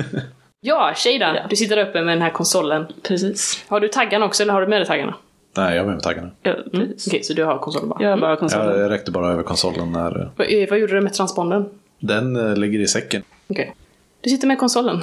[0.60, 1.46] Ja, Shada, Ja.
[1.50, 2.86] du sitter uppe med den här konsolen.
[3.02, 3.64] Precis.
[3.68, 5.14] Har du taggarna också eller har du med dig taggarna?
[5.56, 6.30] Nej, jag var med taggarna.
[6.42, 6.92] Ja, Mm.
[7.06, 8.02] Okej, så du har konsolen bara.
[8.02, 8.80] Jag har bara konsolen.
[8.80, 11.68] Jag räckte bara över konsolen när Vad, eh, vad gjorde du med transponden?
[12.00, 13.22] den eh, ligger i säcken.
[13.48, 13.74] Okej.
[14.20, 15.00] Du sitter med konsolen.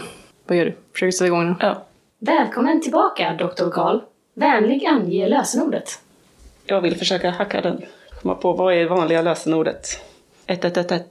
[0.47, 0.75] Vad gör du?
[0.93, 1.55] Försöker sätta igång den?
[1.59, 1.85] Ja.
[2.19, 3.69] Välkommen tillbaka, Dr.
[3.69, 3.99] Karl.
[4.33, 5.99] Vänlig ange lösenordet.
[6.65, 7.81] Jag vill försöka hacka den.
[8.21, 9.87] Komma på vad är vanliga lösenordet?
[10.45, 11.05] 1111.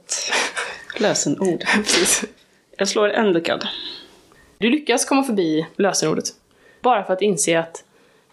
[0.99, 1.59] Lösenord.
[1.75, 2.23] Precis.
[2.77, 3.67] Jag slår en lyckad.
[4.57, 6.25] Du lyckas komma förbi lösenordet.
[6.81, 7.83] Bara för att inse att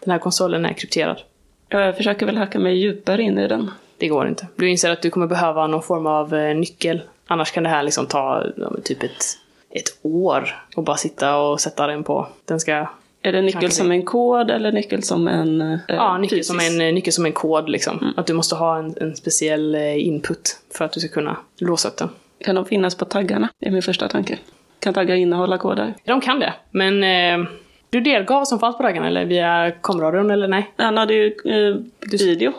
[0.03, 1.21] den här konsolen är krypterad.
[1.69, 3.71] Jag försöker väl hacka mig djupare in i den.
[3.97, 4.47] Det går inte.
[4.55, 7.01] Du inser att du kommer behöva någon form av eh, nyckel.
[7.27, 9.25] Annars kan det här liksom ta ja, typ ett,
[9.69, 12.27] ett år och bara sitta och sätta den på.
[12.45, 12.87] Den ska...
[13.21, 16.77] Är det nyckel som en kod eller nyckel som en eh, Ja, nyckel som, en,
[16.95, 18.13] nyckel som en kod liksom.
[18.17, 21.87] Att du måste ha en, en speciell eh, input för att du ska kunna låsa
[21.87, 22.09] upp den.
[22.45, 23.49] Kan de finnas på taggarna?
[23.59, 24.37] Det är min första tanke.
[24.79, 25.93] Kan taggar innehålla koder?
[26.03, 27.49] De kan det, men eh,
[27.97, 30.71] du delgav som fanns på dagen eller via komradion eller nej?
[30.77, 31.75] Han hade ju eh,
[32.19, 32.53] video.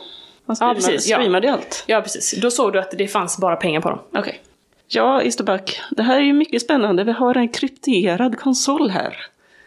[0.46, 1.16] Han streamade, precis, ja.
[1.16, 1.84] streamade ju allt.
[1.86, 2.40] Ja, precis.
[2.42, 3.98] Då såg du att det fanns bara pengar på dem.
[4.14, 4.40] Okej.
[4.88, 5.80] Ja, Isterback.
[5.90, 7.04] Det här är ju mycket spännande.
[7.04, 9.16] Vi har en krypterad konsol här.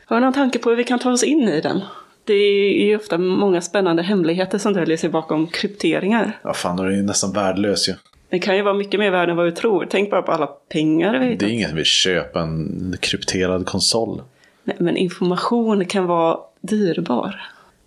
[0.06, 1.82] Har du någon tanke på hur vi kan ta oss in i den?
[2.24, 6.40] Det är ju ofta många spännande hemligheter som döljer sig bakom krypteringar.
[6.44, 7.94] Ja, fan, då är det ju nästan värdelös ju.
[8.30, 9.88] Det kan ju vara mycket mer värde än vad vi tror.
[9.90, 11.50] Tänk bara på alla pengar vi Det är hittat.
[11.50, 14.22] ingen som vill köpa en krypterad konsol.
[14.64, 17.42] Nej, men information kan vara dyrbar.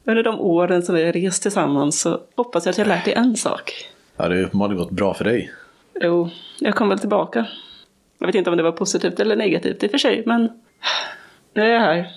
[0.04, 3.04] Under de åren som vi har rest tillsammans så hoppas jag att jag har lärt
[3.04, 3.72] dig en sak.
[4.16, 5.52] Ja, det har uppenbarligen gått bra för dig.
[6.00, 7.46] Jo, jag kom väl tillbaka.
[8.18, 10.48] Jag vet inte om det var positivt eller negativt i och för sig, men
[11.54, 12.10] nu är jag här.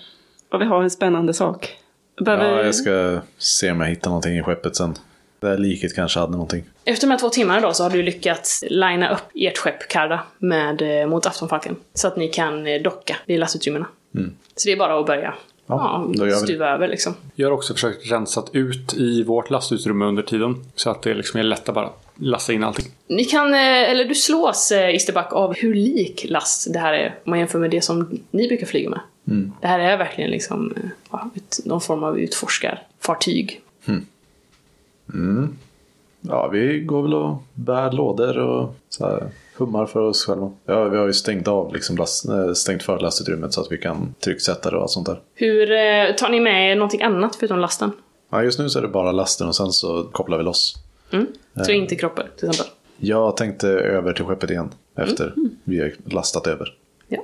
[0.52, 1.76] Och vi har en spännande sak.
[2.20, 2.56] Behöver...
[2.56, 4.94] Ja, jag ska se om jag hittar någonting i skeppet sen.
[5.40, 6.64] Det här liket kanske hade någonting.
[6.84, 10.20] Efter de här två timmarna då så har du lyckats linea upp ert skepp Karda
[10.38, 11.76] med, eh, mot Aftonfalken.
[11.94, 13.86] Så att ni kan eh, docka vid lastutrymmena.
[14.56, 15.34] Så det är bara att börja
[15.68, 16.36] ja, då gör vi det.
[16.36, 17.14] stuva över liksom.
[17.34, 20.64] Jag har också försökt rensat ut i vårt lastutrymme under tiden.
[20.74, 22.86] Så att det liksom är lätt att bara lassa in allting.
[23.06, 27.06] Ni kan, eh, eller du slås eh, Isterback av hur lik last det här är
[27.24, 29.00] om man jämför med det som ni brukar flyga med.
[29.60, 33.60] Det här är verkligen liksom eh, ja, ett, någon form av utforskarfartyg.
[36.20, 40.52] Ja, vi går väl och bär lådor och så här, hummar för oss själva.
[40.66, 43.78] Ja, vi har ju stängt av, liksom, last, eh, stängt för lastutrymmet så att vi
[43.78, 45.20] kan trycksätta det och allt sånt där.
[45.34, 47.92] Hur eh, tar ni med någonting annat förutom lasten?
[48.30, 50.74] Ja, just nu så är det bara lasten och sen så kopplar vi loss.
[51.12, 51.26] Mm.
[51.66, 52.74] Så inte kroppar till exempel.
[52.96, 55.34] Jag tänkte över till skeppet igen efter
[55.64, 56.74] vi har lastat över.
[57.08, 57.18] Ja.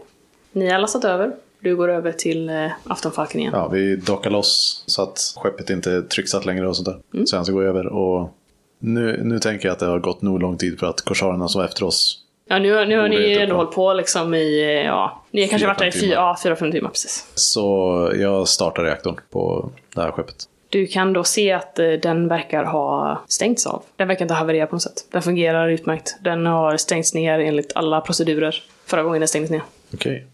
[0.53, 1.32] Ni har lastat över.
[1.61, 3.53] Du går över till eh, Aftonfalken igen.
[3.57, 7.26] Ja, vi dockar loss så att skeppet inte är trycksatt längre och sånt där.
[7.26, 8.30] Sen så går jag över och
[8.78, 11.61] nu, nu tänker jag att det har gått nog lång tid för att korsarerna som
[11.61, 12.24] är efter oss.
[12.49, 15.49] Ja, nu, nu har ni veta ändå hållit på liksom i, eh, ja, ni har
[15.49, 17.26] kanske varit där i fyra, ja, fyra, fem timmar precis.
[17.34, 20.36] Så jag startar reaktorn på det här skeppet.
[20.68, 23.82] Du kan då se att eh, den verkar ha stängts av.
[23.97, 25.07] Den verkar inte ha havererat på något sätt.
[25.11, 26.16] Den fungerar utmärkt.
[26.20, 29.62] Den har stängts ner enligt alla procedurer förra gången den stängdes ner.
[29.95, 30.26] Okej.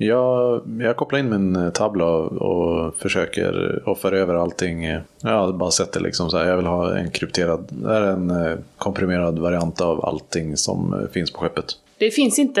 [0.00, 4.84] Jag, jag kopplar in min eh, tabla och försöker offra över allting.
[5.20, 6.46] Jag bara sett det liksom så här.
[6.46, 11.32] Jag vill ha en krypterad, är en eh, komprimerad variant av allting som eh, finns
[11.32, 11.64] på skeppet.
[11.98, 12.60] Det finns inte,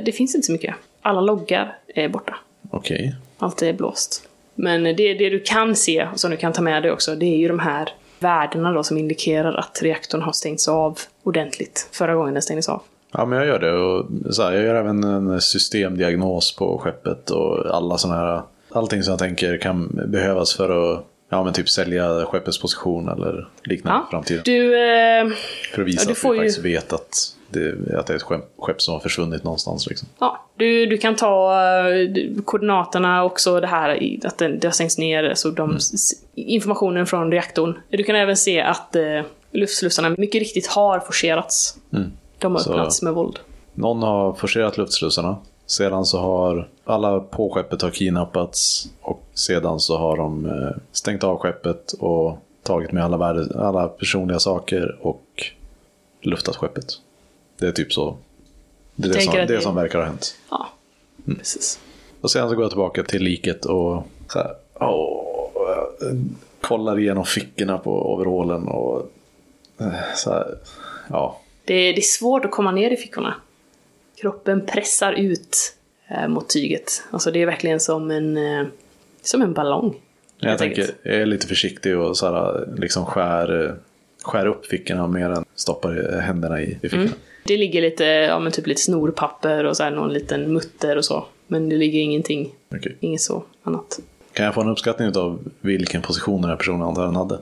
[0.00, 0.74] det finns inte så mycket.
[1.02, 2.36] Alla loggar är borta.
[2.70, 3.16] Okej.
[3.38, 4.28] Allt är blåst.
[4.54, 7.26] Men det, det du kan se, och som du kan ta med dig också, det
[7.26, 12.14] är ju de här värdena då som indikerar att reaktorn har stängts av ordentligt förra
[12.14, 12.82] gången den stängdes av.
[13.12, 13.72] Ja, men jag gör det.
[13.72, 18.42] Och så här, jag gör även en systemdiagnos på skeppet och alla sådana här,
[18.72, 23.48] allting som jag tänker kan behövas för att ja, men typ sälja skeppets position eller
[23.64, 24.42] liknande i framtiden.
[24.44, 25.26] Du, eh,
[25.74, 28.16] För att visa ja, du att vi ju- faktiskt vet att det, att det är
[28.16, 28.22] ett
[28.58, 29.86] skepp, som har försvunnit någonstans.
[29.86, 30.08] Liksom.
[30.20, 31.52] ja, du, du kan ta
[31.88, 36.12] eh, koordinaterna också, det här i- att det, det har stängts ner, så de, s-
[36.34, 37.78] informationen från reaktorn.
[37.90, 39.02] Du kan även se att eh,
[39.52, 41.76] luftslussarna mycket riktigt har forcerats.
[42.38, 43.38] De har öppnats med våld.
[43.74, 45.36] Någon har forcerat luftslussarna.
[45.66, 48.88] Sedan så har alla på skeppet har kidnappats.
[49.00, 53.88] Och sedan så har de eh, stängt av skeppet och tagit med alla, värde, alla
[53.88, 55.24] personliga saker och
[56.22, 56.84] luftat skeppet.
[57.58, 58.16] Det är typ så.
[58.94, 60.34] Det är det, som, det det- som verkar ha hänt.
[60.50, 60.66] Ja,
[61.26, 61.80] precis.
[62.20, 65.48] Och sen så går jag tillbaka till liket och så här, åh,
[66.60, 69.10] kollar igenom fickorna på overallen och
[69.80, 70.58] eh, så här,
[71.10, 71.36] ja.
[71.68, 73.34] Det, det är svårt att komma ner i fickorna.
[74.20, 75.76] Kroppen pressar ut
[76.08, 77.02] eh, mot tyget.
[77.10, 78.66] Alltså det är verkligen som en, eh,
[79.22, 80.00] som en ballong.
[80.38, 83.72] Jag tänker, jag är lite försiktig och så här, liksom skär, eh,
[84.22, 87.10] skär upp fickorna mer än stoppar händerna i, i fickorna.
[87.44, 91.04] Det ligger lite, ja men typ lite snorpapper och så här någon liten mutter och
[91.04, 91.26] så.
[91.46, 92.96] Men det ligger ingenting, Okej.
[93.00, 94.00] inget så annat.
[94.32, 97.38] Kan jag få en uppskattning av vilken position den här personen hade?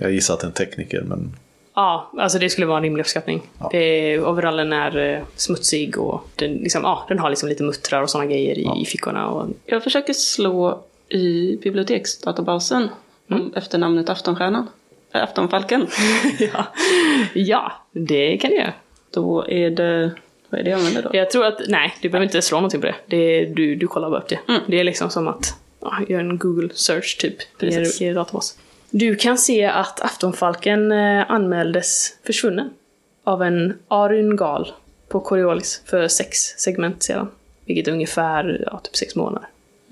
[0.00, 1.32] Jag gissar att det är en tekniker, men
[1.74, 3.42] Ja, alltså det skulle vara en rimlig uppskattning.
[3.70, 8.10] Det, overallen är eh, smutsig och den, liksom, ja, den har liksom lite muttrar och
[8.10, 9.28] sådana grejer i, i fickorna.
[9.28, 12.88] Och, Jag försöker slå i biblioteksdatabasen
[13.28, 14.68] om efternamnet Aftonstjärnan.
[15.12, 15.86] Äh, Aftonfalken.
[16.38, 16.66] ja.
[17.34, 18.72] ja, det kan du göra.
[19.10, 20.10] Då är det...
[20.48, 21.10] Vad är det jag använder då?
[21.12, 22.94] Jag tror att, nej, du behöver inte slå någonting på det.
[23.06, 24.38] det är, du, du kollar bara upp det.
[24.66, 27.66] Det är liksom som att ja, göra en Google search typ i
[28.04, 28.58] er databas.
[28.94, 32.70] Du kan se att Aftonfalken eh, anmäldes försvunnen
[33.24, 34.72] av en Arun Gal
[35.08, 37.28] på Coriolis för sex segment sedan.
[37.64, 39.48] Vilket är ungefär ja, typ sex månader.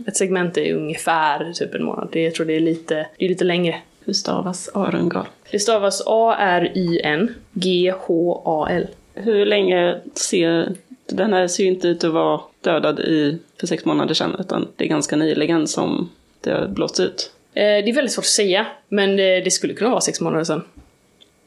[0.06, 2.08] Ett segment är ungefär typ en månad.
[2.12, 3.80] Det, jag tror det är lite, det är lite längre.
[4.04, 5.26] Hur stavas Arungal?
[5.50, 8.86] Det stavas A-R-Y-N G-H-A-L.
[9.14, 10.74] Hur länge ser...
[11.06, 14.68] Den här ser ju inte ut att vara dödad i för sex månader sedan, utan
[14.76, 17.32] det är ganska nyligen som det har blåst ut.
[17.54, 20.44] Eh, det är väldigt svårt att säga, men det, det skulle kunna vara sex månader
[20.44, 20.62] sedan.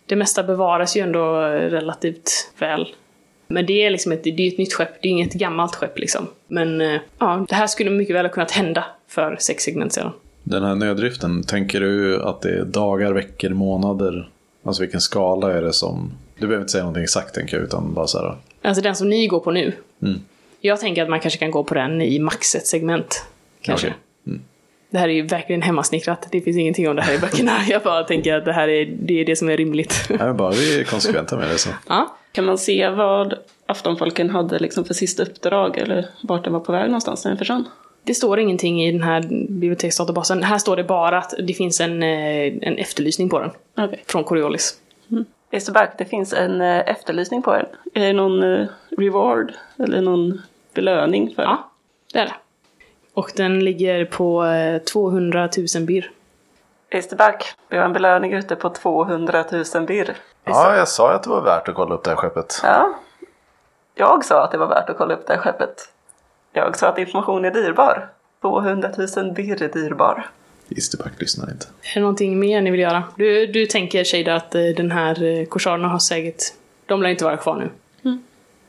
[0.05, 2.87] Det mesta bevaras ju ändå relativt väl.
[3.47, 5.99] Men det är liksom ett, det är ett nytt skepp, det är inget gammalt skepp
[5.99, 6.27] liksom.
[6.47, 10.11] Men eh, ja, det här skulle mycket väl ha kunnat hända för sex segment sedan.
[10.43, 14.29] Den här nöddriften, tänker du att det är dagar, veckor, månader?
[14.63, 16.11] Alltså vilken skala är det som...
[16.35, 18.37] Du behöver inte säga någonting exakt tänker jag, utan bara så här.
[18.61, 19.73] Alltså den som ni går på nu.
[20.01, 20.19] Mm.
[20.61, 23.25] Jag tänker att man kanske kan gå på den i max ett segment.
[23.61, 23.87] Kanske.
[23.87, 23.99] Okej.
[24.27, 24.41] Mm.
[24.93, 26.27] Det här är ju verkligen hemmasnickrat.
[26.31, 27.51] Det finns ingenting om det här i böckerna.
[27.69, 30.05] Jag bara tänker att det här är det, är det som är rimligt.
[30.09, 31.69] Nej, men bara vi är konsekventa med det så.
[31.87, 32.17] ja.
[32.31, 33.33] Kan man se vad
[33.65, 37.37] Aftonfolken hade liksom för sista uppdrag eller vart den var på väg någonstans när den
[37.37, 37.69] försvann?
[38.03, 40.43] Det står ingenting i den här biblioteksdatabasen.
[40.43, 43.51] Här står det bara att det finns en, eh, en efterlysning på den.
[43.77, 44.03] Okej.
[44.07, 44.77] Från Coriolis.
[45.51, 47.65] Esterback, det finns en eh, efterlysning på den.
[47.93, 48.67] Är det någon eh,
[48.97, 50.41] reward eller någon
[50.73, 51.71] belöning för Ja,
[52.13, 52.33] det är det.
[53.13, 56.11] Och den ligger på eh, 200 000 birr.
[56.89, 59.45] Esterback, vi har en belöning ute på 200
[59.75, 60.15] 000 birr.
[60.43, 62.59] Ja, jag sa att det var värt att kolla upp det här skeppet.
[62.63, 62.93] Ja.
[63.95, 65.89] Jag sa att det var värt att kolla upp det här skeppet.
[66.53, 68.09] Jag sa att information är dyrbar.
[68.41, 70.29] 200 000 birr är dyrbar.
[70.69, 71.65] Isterback lyssnar inte.
[71.81, 73.03] Är det någonting mer ni vill göra?
[73.15, 76.43] Du, du tänker Shada att eh, den här eh, korsarerna har säkert...
[76.85, 77.69] De lär inte vara kvar nu.
[78.03, 78.23] Mm.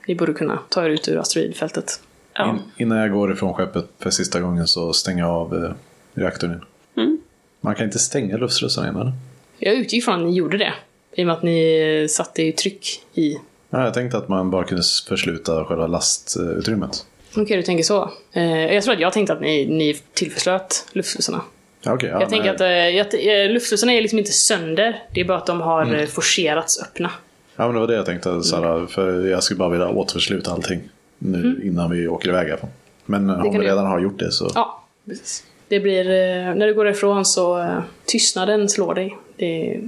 [0.06, 2.00] Ni borde kunna ta er ut ur asteroidfältet.
[2.34, 2.50] Ja.
[2.50, 5.72] In, innan jag går ifrån skeppet för sista gången så stänger jag av eh,
[6.14, 6.64] reaktorn.
[6.96, 7.18] Mm.
[7.60, 9.12] Man kan inte stänga luftslussarna igen eller?
[9.58, 10.72] Jag utgick från att ni gjorde det.
[11.16, 13.36] I och med att ni eh, satte ju tryck i.
[13.70, 17.06] Ja, jag tänkte att man bara kunde försluta själva lastutrymmet.
[17.36, 18.10] Okej, du tänker så.
[18.32, 21.40] Eh, jag tror att jag tänkte att ni, ni tillförslöt luftslussarna.
[21.86, 22.54] Okej, ja, jag tänker nej.
[22.54, 25.02] att eh, jag, eh, luftslussarna är liksom inte sönder.
[25.14, 26.06] Det är bara att de har Mm.
[26.06, 27.10] forcerats öppna.
[27.56, 28.42] Ja, men det var det jag tänkte.
[28.42, 30.80] Såhär, för jag skulle bara vilja återförsluta allting
[31.24, 32.70] nu innan vi åker iväg fall.
[33.04, 34.50] Men eh, om vi redan har gjort det så...
[34.54, 35.44] Ja, precis.
[35.68, 39.18] Det blir, eh, när du går ifrån så eh, tystnaden slår dig.
[39.36, 39.80] Det,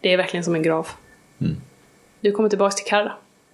[0.00, 0.88] det är verkligen som en grav.
[1.40, 1.56] Mm.
[2.20, 3.12] Du kommer tillbaks till Karra.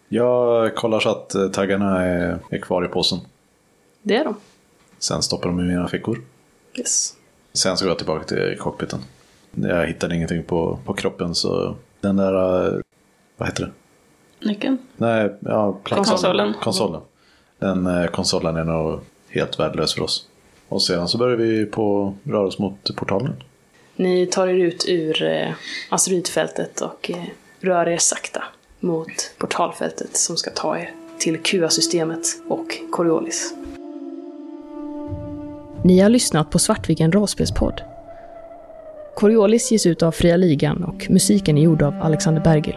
[0.09, 3.18] Jag kollar så att eh, taggarna är, är kvar i påsen.
[4.03, 4.36] Det är de.
[4.99, 6.20] Sen stoppar de i mina fickor.
[6.74, 7.14] Yes.
[7.53, 9.01] Sen så går jag tillbaka till cockpiten.
[9.55, 12.32] Jag hittade ingenting på, på kroppen så den där...
[13.36, 13.70] Vad heter det?
[14.41, 14.78] Nyckeln?
[14.97, 15.78] Nej, ja.
[15.82, 16.55] Konsolen.
[16.62, 17.01] Konsolen.
[17.59, 20.26] Den eh, konsolen är nog helt värdelös för oss.
[20.68, 23.32] Och sedan så börjar vi på röra oss mot portalen.
[23.97, 25.49] Ni tar er ut ur eh,
[25.89, 27.24] asteroidfältet och eh,
[27.61, 28.45] rör er sakta
[28.80, 33.55] mot portalfältet som ska ta er till QA-systemet och Coriolis.
[35.84, 37.80] Ni har lyssnat på Svartviken rollspelspodd.
[39.16, 42.76] Coriolis ges ut av Fria Ligan och musiken är gjord av Alexander Bergil.